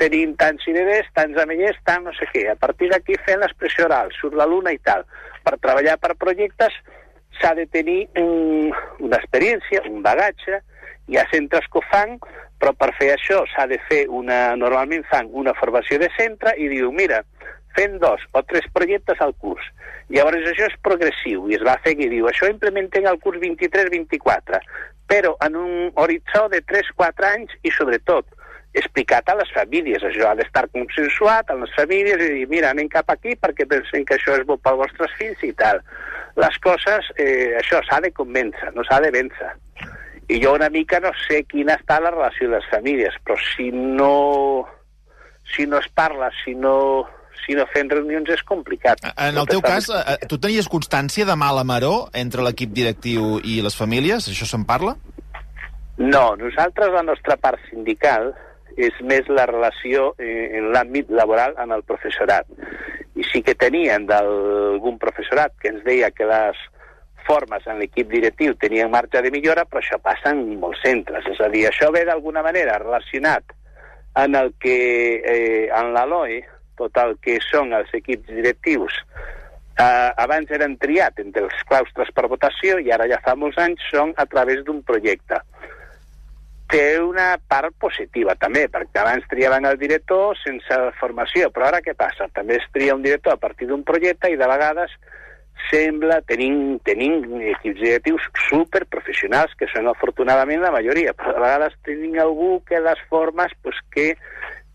tenim 0.00 0.34
tants 0.40 0.64
cireres 0.68 1.08
tants 1.16 1.40
amenyers, 1.40 1.80
tant 1.88 2.04
no 2.04 2.12
sé 2.18 2.28
què. 2.32 2.44
A 2.52 2.58
partir 2.60 2.90
d'aquí 2.92 3.16
fem 3.24 3.40
l'expressió 3.40 3.88
oral, 3.88 4.12
surt 4.20 4.36
la 4.36 4.48
luna 4.50 4.76
i 4.76 4.82
tal. 4.84 5.08
Per 5.44 5.56
treballar 5.60 5.96
per 6.00 6.18
projectes 6.20 6.76
s'ha 7.40 7.54
de 7.58 7.66
tenir 7.66 8.04
un, 8.20 8.72
una 9.00 9.18
experiència, 9.20 9.82
un 9.90 10.02
bagatge, 10.02 10.60
hi 11.08 11.18
ha 11.18 11.26
centres 11.30 11.66
que 11.70 11.80
ho 11.80 11.84
fan, 11.90 12.16
però 12.60 12.72
per 12.78 12.92
fer 12.98 13.10
això 13.14 13.42
s'ha 13.52 13.66
de 13.70 13.78
fer 13.88 14.04
una... 14.08 14.54
Normalment 14.60 15.04
fan 15.10 15.28
una 15.32 15.54
formació 15.58 15.98
de 16.00 16.08
centre 16.16 16.54
i 16.56 16.70
diu, 16.72 16.92
mira, 16.92 17.22
fent 17.76 17.98
dos 18.02 18.22
o 18.32 18.42
tres 18.46 18.66
projectes 18.72 19.20
al 19.20 19.34
curs. 19.42 19.66
Llavors 20.14 20.46
això 20.48 20.68
és 20.70 20.80
progressiu 20.86 21.48
i 21.50 21.58
es 21.58 21.64
va 21.66 21.76
fer 21.84 21.96
i 21.98 22.08
diu, 22.08 22.28
això 22.30 22.48
implementem 22.50 23.06
al 23.10 23.20
curs 23.20 23.42
23-24, 23.42 24.60
però 25.10 25.34
en 25.44 25.58
un 25.60 25.74
horitzó 26.00 26.46
de 26.52 26.62
3-4 26.64 27.30
anys 27.34 27.54
i 27.62 27.72
sobretot 27.74 28.28
explicat 28.74 29.28
a 29.30 29.36
les 29.38 29.50
famílies. 29.54 30.02
Això 30.02 30.28
ha 30.28 30.36
d'estar 30.38 30.66
consensuat 30.74 31.50
a 31.50 31.58
les 31.60 31.72
famílies 31.76 32.20
i 32.20 32.30
dir, 32.40 32.46
mira, 32.50 32.72
anem 32.74 32.90
cap 32.92 33.10
aquí 33.14 33.36
perquè 33.40 33.66
pensem 33.70 34.04
que 34.04 34.18
això 34.18 34.36
és 34.38 34.46
bo 34.48 34.58
pels 34.58 34.80
vostres 34.82 35.14
fills 35.18 35.42
i 35.46 35.52
tal. 35.58 35.80
Les 36.40 36.58
coses, 36.62 37.10
eh, 37.16 37.54
això 37.60 37.80
s'ha 37.86 38.00
de 38.02 38.10
convèncer, 38.12 38.74
no 38.74 38.84
s'ha 38.84 39.00
de 39.04 39.12
vèncer. 39.14 39.52
I 40.28 40.40
jo 40.42 40.54
una 40.56 40.70
mica 40.72 40.98
no 41.00 41.12
sé 41.26 41.44
quina 41.44 41.76
està 41.78 42.00
la 42.00 42.10
relació 42.10 42.48
de 42.48 42.56
les 42.56 42.70
famílies, 42.72 43.14
però 43.24 43.36
si 43.54 43.70
no, 43.70 44.64
si 45.54 45.66
no 45.66 45.78
es 45.78 45.88
parla, 45.94 46.30
si 46.42 46.54
no, 46.54 47.04
si 47.44 47.54
no 47.54 47.66
fem 47.70 47.90
reunions 47.92 48.30
és 48.32 48.42
complicat. 48.42 49.04
En 49.14 49.38
el 49.38 49.46
teu 49.46 49.62
cas, 49.62 49.90
eh, 49.92 50.26
tu 50.26 50.40
tenies 50.40 50.68
constància 50.72 51.28
de 51.28 51.36
mala 51.36 51.62
maró 51.62 52.08
entre 52.12 52.42
l'equip 52.42 52.72
directiu 52.72 53.38
i 53.44 53.60
les 53.62 53.76
famílies? 53.76 54.26
Això 54.32 54.48
se'n 54.48 54.64
parla? 54.66 54.96
No, 55.98 56.34
nosaltres, 56.40 56.90
la 56.90 57.04
nostra 57.06 57.36
part 57.36 57.60
sindical, 57.68 58.32
és 58.76 59.00
més 59.02 59.28
la 59.28 59.46
relació 59.50 60.12
eh, 60.18 60.58
en 60.58 60.70
l'àmbit 60.74 61.10
laboral 61.10 61.54
amb 61.60 61.76
el 61.76 61.84
professorat. 61.86 62.48
I 63.14 63.26
sí 63.30 63.42
que 63.46 63.54
tenien 63.54 64.06
d'algun 64.06 64.98
professorat 65.02 65.54
que 65.60 65.70
ens 65.70 65.84
deia 65.86 66.10
que 66.10 66.26
les 66.26 66.58
formes 67.26 67.66
en 67.70 67.78
l'equip 67.80 68.10
directiu 68.12 68.54
tenien 68.60 68.90
marge 68.92 69.22
de 69.22 69.30
millora, 69.32 69.64
però 69.64 69.80
això 69.80 69.98
passa 70.02 70.34
en 70.34 70.42
molts 70.60 70.82
centres. 70.84 71.26
És 71.30 71.40
a 71.40 71.48
dir, 71.52 71.66
això 71.68 71.90
ve 71.94 72.04
d'alguna 72.04 72.42
manera 72.44 72.78
relacionat 72.82 73.54
en 74.20 74.34
el 74.38 74.52
que 74.60 74.76
eh, 75.22 75.70
en 75.74 75.94
l'ALOE, 75.94 76.42
tot 76.78 76.96
el 77.02 77.16
que 77.22 77.38
són 77.42 77.72
els 77.72 77.90
equips 77.94 78.28
directius, 78.28 78.98
eh, 79.78 80.10
abans 80.26 80.50
eren 80.50 80.76
triat 80.78 81.18
entre 81.22 81.46
els 81.46 81.64
claustres 81.68 82.10
per 82.14 82.28
votació 82.30 82.78
i 82.82 82.92
ara 82.94 83.08
ja 83.10 83.20
fa 83.24 83.34
molts 83.38 83.58
anys 83.62 83.82
són 83.90 84.14
a 84.16 84.26
través 84.30 84.62
d'un 84.66 84.82
projecte 84.86 85.40
té 86.74 86.98
una 86.98 87.34
part 87.48 87.74
positiva 87.78 88.34
també, 88.40 88.64
perquè 88.72 88.98
abans 88.98 89.26
triaven 89.30 89.66
el 89.68 89.76
director 89.78 90.34
sense 90.40 90.78
formació, 90.98 91.50
però 91.54 91.68
ara 91.68 91.82
què 91.84 91.94
passa? 91.94 92.26
També 92.34 92.58
es 92.58 92.66
tria 92.74 92.96
un 92.96 93.04
director 93.04 93.36
a 93.36 93.40
partir 93.40 93.68
d'un 93.70 93.84
projecte 93.86 94.32
i 94.32 94.38
de 94.40 94.48
vegades 94.50 94.94
sembla, 95.68 96.18
tenim, 96.26 96.80
tenim 96.84 97.22
equips 97.54 97.78
directius 97.78 98.26
superprofessionals, 98.48 99.54
que 99.58 99.68
són 99.70 99.86
afortunadament 99.88 100.64
la 100.64 100.74
majoria, 100.74 101.14
però 101.14 101.36
a 101.36 101.44
vegades 101.44 101.78
tenim 101.86 102.18
algú 102.20 102.58
que 102.66 102.82
les 102.82 103.00
formes 103.08 103.54
pues, 103.62 103.78
que 103.94 104.10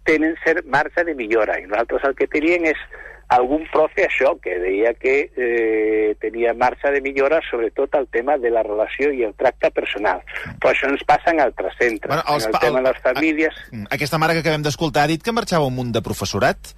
tenen 0.08 0.40
cert 0.46 0.66
marge 0.72 1.04
de 1.04 1.18
millora, 1.20 1.60
i 1.60 1.68
nosaltres 1.68 2.08
el 2.08 2.16
que 2.16 2.32
teníem 2.32 2.72
és 2.72 2.88
algun 3.30 3.66
profe 3.72 4.08
això, 4.08 4.32
que 4.42 4.56
deia 4.60 4.94
que 4.98 5.16
eh, 5.38 6.16
tenia 6.22 6.54
marxa 6.58 6.90
de 6.92 7.02
millora 7.06 7.40
sobretot 7.50 7.94
el 8.00 8.08
tema 8.10 8.38
de 8.42 8.50
la 8.50 8.64
relació 8.66 9.12
i 9.14 9.24
el 9.24 9.36
tracte 9.38 9.70
personal. 9.72 10.24
Però 10.60 10.72
això 10.74 10.90
ens 10.90 11.04
passa 11.06 11.32
en 11.34 11.40
altres 11.44 11.76
centres. 11.78 12.10
Bueno, 12.10 12.24
els 12.36 12.46
en 12.48 12.54
el 12.56 12.60
tema 12.60 12.82
de 12.82 12.88
les 12.90 13.02
famílies... 13.06 13.60
a- 13.72 13.94
Aquesta 13.96 14.18
mare 14.18 14.34
que 14.34 14.42
acabem 14.46 14.64
d'escoltar 14.66 15.04
ha 15.06 15.12
dit 15.14 15.22
que 15.24 15.32
marxava 15.36 15.68
un 15.70 15.76
munt 15.78 15.92
de 15.94 16.02
professorat. 16.02 16.74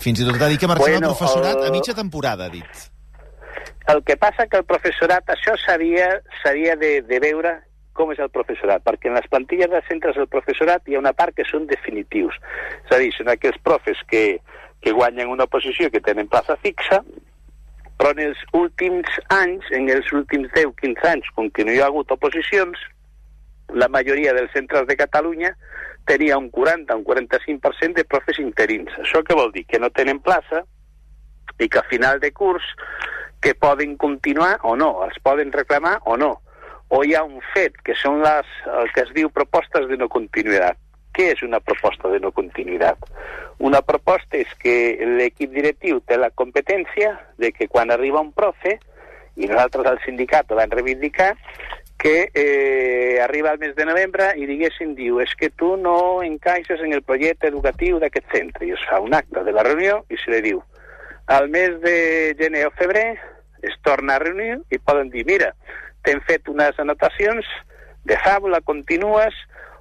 Fins 0.00 0.20
i 0.22 0.24
tot 0.28 0.40
ha 0.40 0.48
dit 0.48 0.60
que 0.62 0.68
marxava 0.70 0.96
Bueno, 0.96 1.12
professorat 1.12 1.60
a 1.60 1.66
el- 1.68 1.72
mitja 1.76 1.94
temporada, 1.94 2.46
ha 2.46 2.54
dit. 2.54 2.86
El 3.90 4.04
que 4.04 4.16
passa 4.16 4.46
que 4.46 4.56
el 4.56 4.64
professorat, 4.64 5.26
això 5.34 5.56
seria, 5.66 6.20
seria 6.44 6.76
de, 6.76 7.00
de 7.02 7.18
veure 7.20 7.56
com 7.92 8.12
és 8.14 8.20
el 8.22 8.30
professorat, 8.30 8.80
perquè 8.86 9.10
en 9.10 9.16
les 9.18 9.26
plantilles 9.28 9.68
de 9.68 9.80
centres 9.88 10.14
del 10.16 10.28
professorat 10.30 10.86
hi 10.88 10.94
ha 10.94 11.00
una 11.02 11.12
part 11.12 11.34
que 11.36 11.44
són 11.44 11.66
definitius. 11.68 12.36
És 12.86 12.94
a 12.96 13.00
dir, 13.02 13.10
són 13.16 13.28
aquells 13.28 13.58
profes 13.66 13.98
que, 14.08 14.38
que 14.80 14.92
guanyen 14.96 15.28
una 15.28 15.46
posició 15.46 15.90
que 15.90 16.00
tenen 16.00 16.28
plaça 16.28 16.56
fixa, 16.62 17.02
però 18.00 18.14
en 18.16 18.22
els 18.30 18.40
últims 18.56 19.18
anys, 19.34 19.66
en 19.76 19.90
els 19.92 20.08
últims 20.16 20.48
10-15 20.56 21.08
anys, 21.10 21.28
com 21.36 21.50
que 21.52 21.66
no 21.68 21.74
hi 21.74 21.82
ha 21.82 21.90
hagut 21.90 22.12
oposicions, 22.14 22.80
la 23.76 23.88
majoria 23.92 24.32
dels 24.34 24.52
centres 24.56 24.86
de 24.88 24.96
Catalunya 24.96 25.52
tenia 26.08 26.38
un 26.38 26.48
40, 26.50 26.96
un 26.96 27.04
45% 27.04 28.00
de 28.00 28.04
profes 28.04 28.40
interins. 28.40 28.90
Això 29.04 29.22
què 29.22 29.36
vol 29.36 29.52
dir? 29.52 29.66
Que 29.68 29.78
no 29.78 29.92
tenen 29.94 30.22
plaça 30.24 30.64
i 31.60 31.68
que 31.68 31.78
a 31.78 31.88
final 31.90 32.20
de 32.20 32.32
curs 32.32 32.64
que 33.40 33.54
poden 33.54 33.96
continuar 33.96 34.58
o 34.62 34.76
no, 34.76 35.04
els 35.04 35.18
poden 35.22 35.52
reclamar 35.52 35.98
o 36.04 36.16
no. 36.16 36.38
O 36.88 37.04
hi 37.04 37.14
ha 37.14 37.22
un 37.22 37.40
fet, 37.54 37.76
que 37.86 37.94
són 37.94 38.20
les, 38.24 38.48
el 38.80 38.90
que 38.96 39.04
es 39.04 39.12
diu 39.16 39.30
propostes 39.30 39.86
de 39.88 40.00
no 40.00 40.08
continuïtat. 40.10 40.80
Què 41.16 41.32
és 41.34 41.42
una 41.42 41.60
proposta 41.60 42.10
de 42.12 42.20
no 42.22 42.30
continuïtat? 42.32 43.08
Una 43.58 43.82
proposta 43.82 44.38
és 44.38 44.50
que 44.62 44.74
l'equip 45.18 45.52
directiu 45.52 46.00
té 46.06 46.16
la 46.16 46.30
competència 46.30 47.16
de 47.38 47.50
que 47.52 47.68
quan 47.68 47.90
arriba 47.90 48.22
un 48.22 48.32
profe, 48.32 48.78
i 49.36 49.48
nosaltres 49.48 49.86
al 49.86 50.00
sindicat 50.04 50.50
ho 50.50 50.58
vam 50.58 50.72
reivindicar, 50.72 51.34
que 52.00 52.30
eh, 52.32 53.20
arriba 53.20 53.50
al 53.50 53.58
mes 53.60 53.74
de 53.76 53.84
novembre 53.84 54.30
i 54.40 54.46
diguéssim, 54.48 54.94
diu, 54.96 55.18
és 55.20 55.34
que 55.36 55.50
tu 55.52 55.74
no 55.76 56.22
encaixes 56.24 56.80
en 56.80 56.94
el 56.96 57.02
projecte 57.04 57.50
educatiu 57.50 57.98
d'aquest 58.00 58.30
centre. 58.32 58.64
I 58.64 58.72
es 58.72 58.86
fa 58.88 59.02
un 59.04 59.12
acte 59.14 59.44
de 59.44 59.52
la 59.52 59.66
reunió 59.66 60.00
i 60.08 60.16
se 60.16 60.32
li 60.32 60.40
diu, 60.48 60.62
al 61.28 61.50
mes 61.52 61.76
de 61.84 62.34
gener 62.40 62.64
o 62.66 62.72
febrer 62.78 63.18
es 63.62 63.76
torna 63.84 64.16
a 64.16 64.22
reunir 64.22 64.62
i 64.72 64.80
poden 64.80 65.12
dir, 65.12 65.26
mira, 65.28 65.52
t'hem 66.02 66.24
fet 66.24 66.48
unes 66.48 66.78
anotacions 66.80 67.44
de 68.08 68.16
fàbula, 68.24 68.62
continues, 68.64 69.36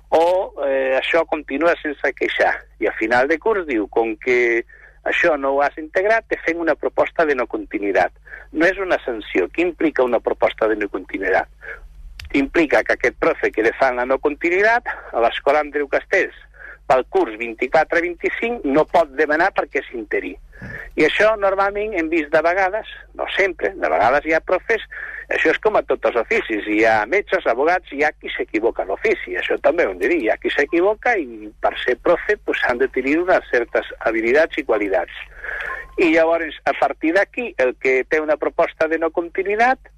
o 0.10 0.54
eh, 0.66 0.98
això 0.98 1.24
continua 1.30 1.76
sense 1.82 2.14
queixar. 2.18 2.56
I 2.82 2.90
a 2.90 2.96
final 2.98 3.28
de 3.30 3.38
curs 3.40 3.68
diu, 3.68 3.88
com 3.88 4.16
que 4.18 4.66
això 5.10 5.36
no 5.38 5.54
ho 5.56 5.62
has 5.62 5.78
integrat, 5.78 6.26
te 6.28 6.40
fem 6.46 6.60
una 6.60 6.76
proposta 6.76 7.26
de 7.26 7.36
no 7.38 7.48
continuïtat. 7.48 8.12
No 8.52 8.66
és 8.66 8.78
una 8.82 8.98
sanció. 9.06 9.48
Què 9.54 9.64
implica 9.66 10.04
una 10.04 10.20
proposta 10.20 10.68
de 10.68 10.76
no 10.80 10.90
continuïtat? 10.90 11.50
Implica 12.38 12.84
que 12.84 12.94
aquest 12.94 13.18
profe 13.22 13.50
que 13.54 13.66
li 13.66 13.74
fan 13.80 13.98
la 13.98 14.06
no 14.06 14.20
continuïtat 14.22 14.90
a 15.14 15.22
l'escola 15.24 15.64
Andreu 15.66 15.88
Castells 15.90 16.38
pel 16.90 17.06
curs 17.14 17.38
24-25 17.38 18.66
no 18.66 18.86
pot 18.90 19.12
demanar 19.18 19.52
perquè 19.54 19.84
s'interí. 19.86 20.34
I 21.00 21.06
això 21.08 21.30
normalment 21.40 21.94
hem 21.96 22.10
vist 22.12 22.32
de 22.34 22.42
vegades, 22.44 22.88
no 23.16 23.28
sempre, 23.36 23.72
de 23.76 23.92
vegades 23.92 24.26
hi 24.28 24.34
ha 24.36 24.42
profes, 24.44 24.84
això 25.32 25.54
és 25.54 25.60
com 25.64 25.78
a 25.78 25.84
tots 25.88 26.10
els 26.10 26.18
oficis, 26.24 26.66
hi 26.68 26.82
ha 26.84 27.06
metges, 27.08 27.46
abogats, 27.48 27.92
hi 27.94 28.04
ha 28.04 28.12
qui 28.18 28.32
s'equivoca 28.34 28.84
a 28.84 28.90
l'ofici, 28.90 29.38
això 29.40 29.60
també 29.64 29.86
ho 29.86 29.94
hem 29.94 30.02
de 30.02 30.10
dir, 30.12 30.24
hi 30.26 30.32
ha 30.34 30.40
qui 30.42 30.52
s'equivoca 30.52 31.16
i 31.18 31.52
per 31.62 31.76
ser 31.84 31.96
profe 32.04 32.36
pues, 32.44 32.64
han 32.68 32.82
de 32.82 32.90
tenir 32.96 33.20
unes 33.22 33.46
certes 33.54 33.94
habilitats 34.10 34.58
i 34.58 34.66
qualitats. 34.66 35.24
I 36.00 36.12
llavors, 36.16 36.58
a 36.66 36.74
partir 36.80 37.14
d'aquí, 37.16 37.54
el 37.60 37.76
que 37.80 38.04
té 38.10 38.20
una 38.24 38.38
proposta 38.40 38.88
de 38.88 39.00
no 39.00 39.12
continuïtat 39.12 39.92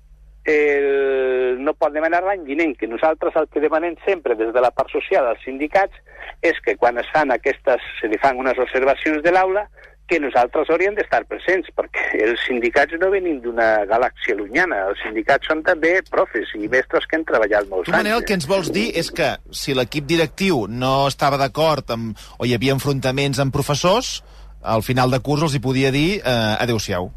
el, 0.45 1.57
no 1.61 1.73
pot 1.77 1.93
demanar 1.93 2.23
l'any 2.25 2.43
vinent, 2.47 2.73
que 2.77 2.89
nosaltres 2.89 3.35
el 3.37 3.47
que 3.53 3.61
demanem 3.61 3.95
sempre 4.05 4.35
des 4.35 4.53
de 4.53 4.63
la 4.63 4.71
part 4.73 4.89
social 4.89 5.27
als 5.27 5.43
sindicats 5.45 5.93
és 6.41 6.57
que 6.65 6.75
quan 6.81 6.97
es 6.97 7.09
fan 7.13 7.31
aquestes, 7.31 7.83
se 7.99 8.09
li 8.09 8.17
fan 8.17 8.39
unes 8.41 8.57
observacions 8.57 9.21
de 9.21 9.31
l'aula, 9.31 9.67
que 10.11 10.19
nosaltres 10.19 10.67
hauríem 10.73 10.97
d'estar 10.97 11.21
presents, 11.29 11.69
perquè 11.77 12.19
els 12.25 12.41
sindicats 12.43 12.97
no 12.99 13.07
venim 13.13 13.37
d'una 13.39 13.85
galàxia 13.87 14.35
llunyana, 14.35 14.81
els 14.91 14.99
sindicats 15.05 15.47
són 15.47 15.61
també 15.63 15.93
profes 16.11 16.51
i 16.59 16.67
mestres 16.67 17.07
que 17.07 17.15
han 17.15 17.23
treballat 17.29 17.69
molts 17.71 17.87
Tu, 17.87 17.95
Manel, 17.95 18.11
el 18.11 18.17
anys. 18.19 18.27
que 18.27 18.35
ens 18.35 18.47
vols 18.49 18.71
dir 18.75 18.89
és 18.99 19.07
que 19.15 19.29
si 19.55 19.71
l'equip 19.77 20.03
directiu 20.09 20.65
no 20.67 21.07
estava 21.07 21.39
d'acord 21.39 21.95
amb, 21.95 22.19
o 22.37 22.45
hi 22.45 22.51
havia 22.57 22.75
enfrontaments 22.75 23.39
amb 23.39 23.55
professors, 23.55 24.17
al 24.61 24.83
final 24.83 25.09
de 25.15 25.21
curs 25.23 25.47
els 25.47 25.55
hi 25.55 25.63
podia 25.63 25.89
dir 25.95 26.19
eh, 26.19 26.37
adeu-siau. 26.59 27.07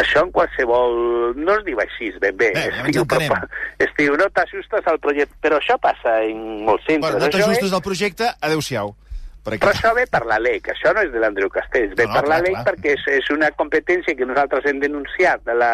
Això 0.00 0.22
en 0.24 0.30
qualsevol... 0.32 1.34
No 1.36 1.52
es 1.58 1.64
diu 1.66 1.76
així, 1.84 2.08
ben 2.22 2.32
bé. 2.40 2.48
Bé, 2.56 2.62
es, 2.70 2.74
ja 2.78 2.86
ens 2.86 2.94
diu, 2.96 3.02
entenem. 3.04 3.28
propo- 3.28 3.84
es 3.84 3.92
diu 3.98 4.16
no 4.16 4.30
t'ajustes 4.32 4.88
al 4.88 4.98
projecte, 5.04 5.36
però 5.44 5.58
això 5.60 5.76
passa 5.84 6.14
en 6.24 6.64
molts 6.64 6.86
centres. 6.88 7.04
Bueno, 7.12 7.26
no 7.26 7.28
t'ajustes 7.36 7.72
al 7.76 7.82
projecte, 7.84 8.30
adeu-siau. 8.40 8.94
Perquè... 9.42 9.58
Però 9.58 9.72
això 9.74 9.90
ve 9.96 10.04
per 10.06 10.22
la 10.30 10.38
LEC, 10.38 10.68
això 10.70 10.92
no 10.94 11.02
és 11.02 11.10
de 11.10 11.18
l'Andreu 11.18 11.50
Castells, 11.50 11.96
ve 11.98 12.06
No, 12.06 12.12
no, 12.12 12.14
per 12.14 12.28
la 12.28 12.38
clar, 12.38 12.42
LEC 12.46 12.54
clar. 12.54 12.64
perquè 12.68 12.92
és, 12.94 13.06
és 13.18 13.30
una 13.34 13.50
competència 13.58 14.14
que 14.14 14.28
nosaltres 14.28 14.68
hem 14.70 14.78
denunciat 14.82 15.42
de 15.48 15.56
la, 15.58 15.70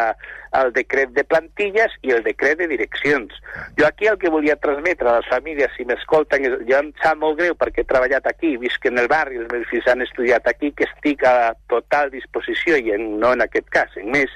el 0.57 0.71
decret 0.73 1.13
de 1.13 1.23
plantilles 1.29 1.93
i 2.01 2.15
el 2.15 2.23
decret 2.25 2.57
de 2.57 2.67
direccions. 2.71 3.35
Jo 3.77 3.85
aquí 3.85 4.09
el 4.09 4.17
que 4.17 4.31
volia 4.33 4.57
transmetre 4.57 5.11
a 5.11 5.19
les 5.19 5.29
famílies, 5.29 5.75
si 5.77 5.85
m'escolten, 5.85 6.47
jo 6.65 6.79
em 6.79 6.89
sap 7.03 7.21
molt 7.21 7.37
greu 7.37 7.53
perquè 7.59 7.85
he 7.85 7.89
treballat 7.91 8.25
aquí, 8.31 8.55
visc 8.57 8.89
en 8.89 8.97
el 8.97 9.09
barri, 9.11 9.37
els 9.43 9.51
meus 9.53 9.69
fills 9.69 9.89
han 9.91 10.01
estudiat 10.01 10.49
aquí, 10.49 10.71
que 10.73 10.89
estic 10.89 11.25
a 11.29 11.53
total 11.69 12.09
disposició, 12.15 12.79
i 12.79 12.95
en, 12.97 13.19
no 13.21 13.35
en 13.37 13.45
aquest 13.45 13.69
cas, 13.69 13.93
en 14.01 14.09
més, 14.15 14.33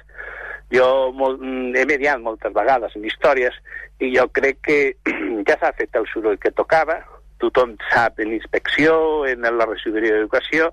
jo 0.74 0.86
molt, 1.18 1.42
mm, 1.42 1.74
he 1.78 1.88
mediat 1.90 2.22
moltes 2.22 2.54
vegades 2.54 2.94
en 2.98 3.06
històries 3.06 3.58
i 4.02 4.14
jo 4.14 4.28
crec 4.34 4.62
que 4.66 4.78
ja 5.50 5.58
s'ha 5.58 5.74
fet 5.78 5.98
el 5.98 6.06
soroll 6.14 6.38
que 6.42 6.54
tocava, 6.54 7.02
tothom 7.42 7.76
sap 7.92 8.20
en 8.24 8.34
inspecció, 8.36 9.26
en 9.30 9.42
la 9.46 9.66
regidoria 9.70 10.18
d'educació, 10.18 10.72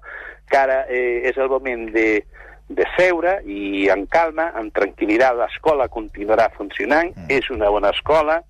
que 0.51 0.59
ara 0.59 0.85
eh, 0.89 1.23
és 1.31 1.39
el 1.39 1.49
moment 1.49 1.89
de, 1.95 2.23
de 2.69 2.87
seure 2.97 3.39
i 3.47 3.89
en 3.93 4.07
calma, 4.11 4.51
amb 4.59 4.75
tranquil·litat, 4.77 5.39
l'escola 5.39 5.89
continuarà 5.91 6.51
funcionant, 6.57 7.13
mm. 7.15 7.31
és 7.39 7.51
una 7.55 7.71
bona 7.73 7.93
escola, 7.95 8.41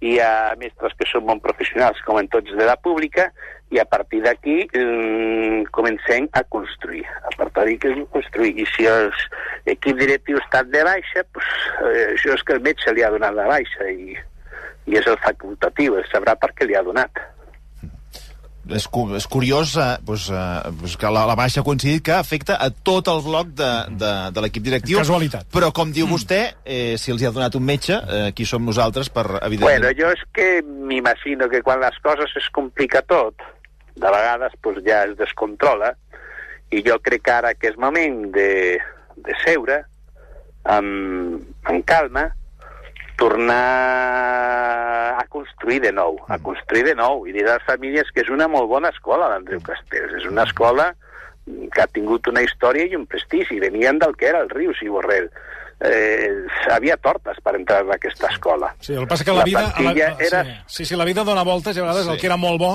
hi 0.00 0.18
ha 0.22 0.54
mestres 0.58 0.94
que 0.98 1.06
són 1.10 1.26
bons 1.26 1.42
professionals, 1.42 2.00
com 2.06 2.20
en 2.20 2.28
tots 2.30 2.54
de 2.54 2.66
la 2.68 2.76
pública, 2.78 3.28
i 3.70 3.80
a 3.82 3.84
partir 3.84 4.22
d'aquí 4.24 4.62
eh, 4.72 5.64
comencem 5.74 6.28
a 6.32 6.44
construir. 6.44 7.04
A 7.28 7.32
partir 7.36 7.76
d'aquí 7.76 8.06
construir. 8.14 8.54
I 8.56 8.66
si 8.72 8.86
l'equip 9.66 9.98
directiu 9.98 10.38
està 10.40 10.62
de 10.64 10.84
baixa, 10.86 11.24
pues, 11.34 11.50
eh, 11.82 12.14
això 12.14 12.36
és 12.36 12.44
que 12.46 12.56
el 12.56 12.64
metge 12.64 12.94
li 12.94 13.04
ha 13.04 13.12
donat 13.12 13.36
la 13.36 13.48
baixa 13.50 13.90
i, 13.90 14.16
i 14.88 14.96
és 14.96 15.10
el 15.10 15.18
facultatiu, 15.24 15.98
ell 15.98 16.08
sabrà 16.08 16.38
per 16.40 16.54
què 16.56 16.68
li 16.68 16.78
ha 16.78 16.86
donat. 16.86 17.20
És, 18.68 18.84
cu 18.92 19.06
és 19.16 19.24
curiós 19.30 19.74
eh, 19.80 19.88
doncs, 20.04 20.28
eh, 20.28 20.72
doncs 20.80 20.96
que 21.00 21.10
la, 21.12 21.24
la 21.28 21.36
baixa 21.38 21.62
ha 21.62 21.66
coincidit 21.66 22.04
que 22.04 22.14
afecta 22.16 22.58
a 22.60 22.68
tot 22.70 23.08
el 23.08 23.22
bloc 23.24 23.54
de, 23.56 23.70
de, 24.00 24.12
de 24.34 24.44
l'equip 24.44 24.66
directiu. 24.66 25.00
Casualitat. 25.00 25.48
Però, 25.54 25.70
com 25.74 25.92
diu 25.94 26.08
vostè, 26.10 26.40
eh, 26.64 26.96
si 27.00 27.14
els 27.14 27.22
hi 27.22 27.28
ha 27.28 27.34
donat 27.34 27.56
un 27.56 27.64
metge, 27.64 27.96
eh, 27.96 28.30
qui 28.36 28.44
som 28.48 28.64
nosaltres 28.66 29.08
per, 29.14 29.24
evidentment... 29.40 29.70
Bueno, 29.70 29.94
jo 29.96 30.12
és 30.12 30.24
que 30.36 30.48
m'imagino 30.64 31.48
que 31.48 31.62
quan 31.64 31.80
les 31.80 31.96
coses 32.04 32.34
es 32.36 32.50
complica 32.52 33.02
tot, 33.08 33.46
de 33.98 34.12
vegades 34.12 34.52
pues, 34.62 34.82
ja 34.86 35.04
es 35.08 35.16
descontrola, 35.18 35.94
i 36.70 36.82
jo 36.84 36.98
crec 37.00 37.24
que 37.24 37.32
ara 37.32 37.54
que 37.56 37.70
és 37.72 37.78
moment 37.80 38.26
de, 38.34 38.50
de 39.24 39.36
seure 39.44 39.80
amb, 40.68 41.40
amb 41.64 41.86
calma, 41.88 42.28
tornar 43.18 45.18
a 45.20 45.26
construir 45.28 45.80
de 45.82 45.92
nou, 45.92 46.16
a 46.28 46.38
construir 46.38 46.84
de 46.86 46.94
nou, 46.94 47.26
i 47.26 47.32
dir 47.34 47.44
a 47.48 47.56
les 47.58 47.66
famílies 47.66 48.10
que 48.14 48.22
és 48.24 48.30
una 48.32 48.46
molt 48.48 48.68
bona 48.70 48.90
escola, 48.94 49.28
l'Andreu 49.32 49.60
Castells. 49.66 50.14
És 50.20 50.26
una 50.30 50.44
escola 50.48 50.92
que 51.72 51.80
ha 51.82 51.86
tingut 51.88 52.26
una 52.28 52.42
història 52.44 52.84
i 52.86 52.96
un 52.96 53.06
prestigi. 53.08 53.58
Venien 53.60 53.98
del 53.98 54.14
que 54.16 54.28
era 54.30 54.40
el 54.44 54.50
Rius 54.52 54.80
i 54.84 54.88
Borrell. 54.92 55.28
Eh, 55.80 56.28
havia 56.74 56.96
tortes 56.98 57.38
per 57.44 57.54
entrar 57.56 57.84
en 57.84 57.92
aquesta 57.94 58.26
escola. 58.32 58.72
Sí, 58.82 58.94
el 58.94 59.00
que 59.04 59.12
passa 59.14 59.24
que 59.24 59.30
la, 59.32 59.38
La 59.38 59.44
vida... 59.44 59.60
plantilla 59.76 60.08
la, 60.10 60.16
era- 60.26 60.64
sí, 60.66 60.84
sí, 60.84 60.96
la 60.98 61.04
vida 61.06 61.22
dona 61.24 61.44
voltes 61.46 61.76
i 61.76 61.80
a 61.80 61.84
vegades 61.86 62.04
Sí. 62.06 62.10
el 62.12 62.18
que 62.20 62.26
era 62.26 62.36
molt 62.36 62.58
bo 62.58 62.72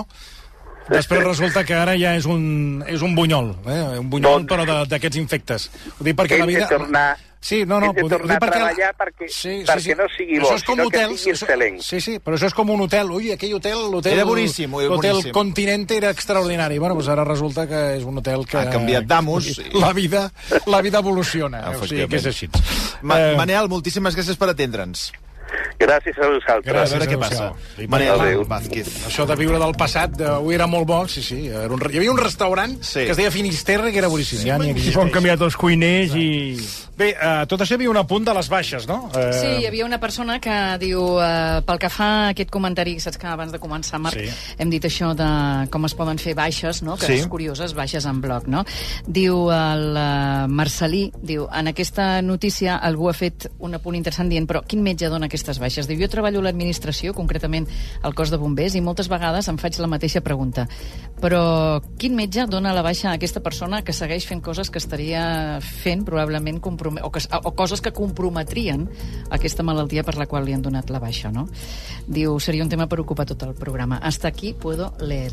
després 0.89 1.23
resulta 1.23 1.63
que 1.63 1.73
ara 1.75 1.93
ja 1.99 2.13
és 2.15 2.25
un, 2.27 2.84
és 2.88 3.01
un 3.01 3.13
bunyol, 3.15 3.53
eh? 3.71 3.99
un 3.99 4.10
bunyol 4.12 4.43
Doncs- 4.45 4.49
però 4.51 4.86
d'aquests 4.88 5.17
infectes. 5.19 5.69
Ho 5.99 6.03
dic 6.03 6.15
perquè 6.19 6.39
la 6.39 6.45
vida... 6.47 6.67
tornar 6.67 7.15
Sí, 7.43 7.65
no, 7.67 7.77
no, 7.82 7.88
Hem 7.91 7.95
de 7.97 8.03
tornar 8.08 8.38
a 8.38 8.39
perquè- 8.39 8.53
treballar 8.56 8.91
perquè, 8.95 9.27
perquè 9.67 9.95
no 9.99 10.06
sigui 10.15 10.39
bo, 10.39 10.53
és 10.56 10.63
com 10.63 10.77
sinó 10.77 10.89
que 10.89 10.97
hotels, 11.01 11.19
sigui 11.19 11.34
això- 11.34 11.47
excel·lent. 11.49 11.82
Sí, 11.84 11.99
sí, 11.99 12.13
però 12.23 12.38
això 12.38 12.47
és 12.47 12.53
com 12.56 12.69
un 12.71 12.82
hotel. 12.86 13.12
Ui, 13.12 13.32
aquell 13.34 13.53
hotel, 13.58 13.82
l'hotel... 13.91 14.13
Era 14.13 14.23
boníssim, 14.23 14.71
L'hotel. 14.71 15.19
Continente 15.36 15.97
era 15.97 16.10
extraordinari. 16.15 16.79
Bueno, 16.79 16.95
doncs 16.95 17.10
ara 17.12 17.25
resulta 17.27 17.67
que 17.67 17.97
és 17.97 18.03
un 18.08 18.17
hotel 18.23 18.45
que... 18.47 18.58
Ha 18.63 18.69
canviat 18.71 19.03
d'amos 19.03 19.45
i- 19.60 19.73
La 19.77 19.91
vida, 19.91 20.32
la 20.67 20.82
vida 20.82 20.99
evoluciona. 21.03 21.65
o 21.75 21.84
sigui, 21.86 22.08
que 22.08 22.15
és 22.15 22.25
així. 22.32 22.47
Ma 23.01 23.19
Eh, 23.19 23.36
Manel, 23.36 23.67
moltíssimes 23.67 24.15
gràcies 24.15 24.38
per 24.39 24.47
atendre'ns. 24.56 25.12
Gràcies 25.77 26.17
a 26.17 26.27
vosaltres. 26.32 26.71
A 26.71 26.73
Gràcies. 26.79 26.93
veure 26.97 27.08
què 27.12 27.17
passa. 27.19 27.47
Sí, 27.75 27.86
Manel. 27.88 28.45
Vázquez. 28.47 28.88
Això 29.06 29.25
de 29.27 29.36
viure 29.36 29.60
del 29.60 29.75
passat, 29.77 30.15
avui 30.21 30.56
era 30.56 30.65
molt 30.65 30.88
bo, 30.88 31.01
sí, 31.08 31.21
sí. 31.21 31.47
Era 31.47 31.67
un, 31.69 31.82
hi 31.91 31.97
havia 31.99 32.12
un 32.12 32.17
restaurant 32.17 32.77
Sí. 32.82 33.03
que 33.06 33.12
es 33.12 33.17
deia 33.17 33.29
Finisterre, 33.32 33.91
que 33.91 33.99
era 33.99 34.08
boníssim. 34.08 34.39
Ja 34.47 34.58
ni 34.58 34.71
Si 34.71 34.71
existeix. 34.71 34.97
han 35.03 35.12
canviat 35.12 35.41
els 35.41 35.56
cuiners 35.58 36.15
i... 36.15 36.58
Bé, 36.93 37.08
uh, 37.17 37.47
tot 37.49 37.58
això 37.63 37.73
hi 37.73 37.79
havia 37.79 37.89
un 37.89 37.97
apunt 37.97 38.21
de 38.27 38.34
les 38.38 38.45
baixes, 38.51 38.84
no? 38.86 39.08
Uh, 39.10 39.32
Sí, 39.34 39.47
hi 39.63 39.65
havia 39.65 39.86
una 39.88 39.97
persona 39.99 40.36
que 40.39 40.53
diu, 40.77 41.01
eh, 41.25 41.62
pel 41.65 41.79
que 41.82 41.89
fa 41.89 42.06
a 42.06 42.27
aquest 42.36 42.51
comentari, 42.53 42.99
saps 43.01 43.17
que 43.17 43.25
abans 43.25 43.51
de 43.51 43.58
començar, 43.58 43.97
Marc, 43.97 44.13
Sí. 44.19 44.29
hem 44.60 44.69
dit 44.69 44.84
això 44.86 45.15
de 45.17 45.69
com 45.73 45.86
es 45.86 45.95
poden 45.97 46.19
fer 46.21 46.36
baixes, 46.36 46.84
no? 46.84 46.95
que 46.95 47.08
Sí. 47.08 47.13
és 47.13 47.27
curioses, 47.27 47.73
baixes 47.73 48.06
en 48.06 48.21
bloc, 48.21 48.45
no? 48.45 48.63
Diu 49.08 49.49
el 49.51 49.97
uh, 49.97 50.47
Marcelí, 50.47 51.12
diu, 51.19 51.47
en 51.51 51.67
aquesta 51.67 52.21
notícia 52.21 52.75
algú 52.77 53.10
ha 53.10 53.13
fet 53.13 53.49
un 53.58 53.73
apunt 53.73 53.95
interessant 53.95 54.29
dient, 54.29 54.45
però 54.47 54.62
quin 54.63 54.84
metge 54.84 55.10
dona 55.10 55.25
aquestes 55.25 55.58
baixes? 55.58 55.88
Diu, 55.88 55.97
jo 55.99 56.08
treballo 56.08 56.39
a 56.39 56.43
l'administració, 56.43 57.15
concretament 57.15 57.67
al 58.03 58.13
cos 58.13 58.29
de 58.29 58.38
bombers, 58.38 58.75
i 58.75 58.82
moltes 58.82 59.10
vegades 59.10 59.47
em 59.47 59.58
faig 59.58 59.79
la 59.79 59.88
mateixa 59.88 60.21
pregunta. 60.21 60.67
Però 61.19 61.82
quin 61.97 62.13
metge 62.15 62.45
dona 62.45 62.71
la 62.71 62.84
baixa 62.84 63.10
a 63.10 63.13
aquesta 63.13 63.39
persona 63.41 63.82
que 63.82 63.93
segueix 63.93 64.27
fent 64.27 64.43
coses 64.43 64.69
que 64.69 64.77
estaria 64.77 65.60
fent 65.60 66.06
probablement 66.06 66.60
comprome 66.84 67.02
o, 67.02 67.12
que, 67.12 67.19
o 67.32 67.52
coses 67.56 67.82
que 67.82 67.93
comprometrien 67.96 68.89
aquesta 69.32 69.63
malaltia 69.63 70.04
per 70.04 70.17
la 70.19 70.28
qual 70.28 70.46
li 70.46 70.54
han 70.54 70.62
donat 70.62 70.91
la 70.91 71.00
baixa, 71.00 71.32
no? 71.32 71.48
Diu, 72.08 72.39
seria 72.43 72.63
un 72.63 72.69
tema 72.69 72.88
per 72.91 73.00
ocupar 73.00 73.26
tot 73.26 73.43
el 73.48 73.56
programa. 73.56 73.98
Hasta 74.04 74.28
aquí 74.28 74.54
puedo 74.54 74.93
leer. 75.00 75.32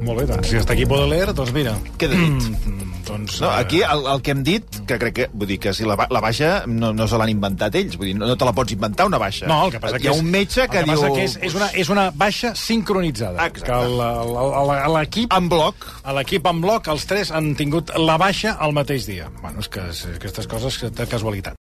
Molt 0.00 0.22
bé, 0.22 0.26
doncs 0.30 0.48
si 0.48 0.56
està 0.56 0.72
aquí 0.72 0.86
leer, 0.88 1.32
doncs 1.36 1.52
mira. 1.52 1.74
Què 2.00 2.08
he 2.08 2.14
dit? 2.14 2.48
Mm, 2.64 2.92
doncs, 3.06 3.40
No, 3.42 3.50
eh, 3.50 3.60
aquí 3.60 3.82
el, 3.82 4.06
el 4.06 4.22
que 4.22 4.32
hem 4.32 4.42
dit, 4.46 4.64
que 4.88 4.98
crec 4.98 5.14
que, 5.14 5.26
vull 5.32 5.50
dir 5.50 5.58
que 5.60 5.72
si 5.76 5.84
la, 5.84 5.96
la 6.10 6.22
baixa 6.24 6.64
no, 6.66 6.92
no 6.96 7.06
se 7.10 7.18
l'han 7.20 7.32
inventat 7.32 7.76
ells, 7.76 7.98
vull 8.00 8.08
dir, 8.08 8.14
no, 8.16 8.26
no 8.30 8.36
te 8.38 8.48
la 8.48 8.54
pots 8.56 8.72
inventar 8.72 9.06
una 9.10 9.20
baixa. 9.20 9.46
No, 9.50 9.66
el 9.66 9.74
que 9.74 9.80
passa 9.82 9.98
Hi 9.98 10.04
que 10.06 10.10
ha 10.10 10.14
és, 10.16 10.22
un 10.22 10.30
metge 10.32 10.66
que, 10.68 10.80
que 10.80 10.84
diu... 10.88 11.04
que 11.16 11.26
és, 11.26 11.36
és, 11.50 11.56
una, 11.58 11.68
és 11.84 11.92
una 11.92 12.06
baixa 12.14 12.54
sincronitzada. 12.58 13.48
Exacte. 13.50 13.68
Que 13.68 14.88
l'equip 14.96 15.36
En 15.36 15.48
bloc, 15.52 15.86
a 16.04 16.16
l'equip 16.16 16.48
en 16.48 16.62
bloc, 16.64 16.88
els 16.92 17.06
tres 17.10 17.32
han 17.34 17.52
tingut 17.58 17.92
la 17.98 18.16
baixa 18.20 18.56
al 18.62 18.74
mateix 18.76 19.06
dia. 19.10 19.28
Bueno, 19.42 19.60
és 19.60 19.70
que 19.72 19.84
és, 19.92 20.04
aquestes 20.16 20.48
coses 20.50 20.80
de 20.88 21.08
casualitat. 21.10 21.50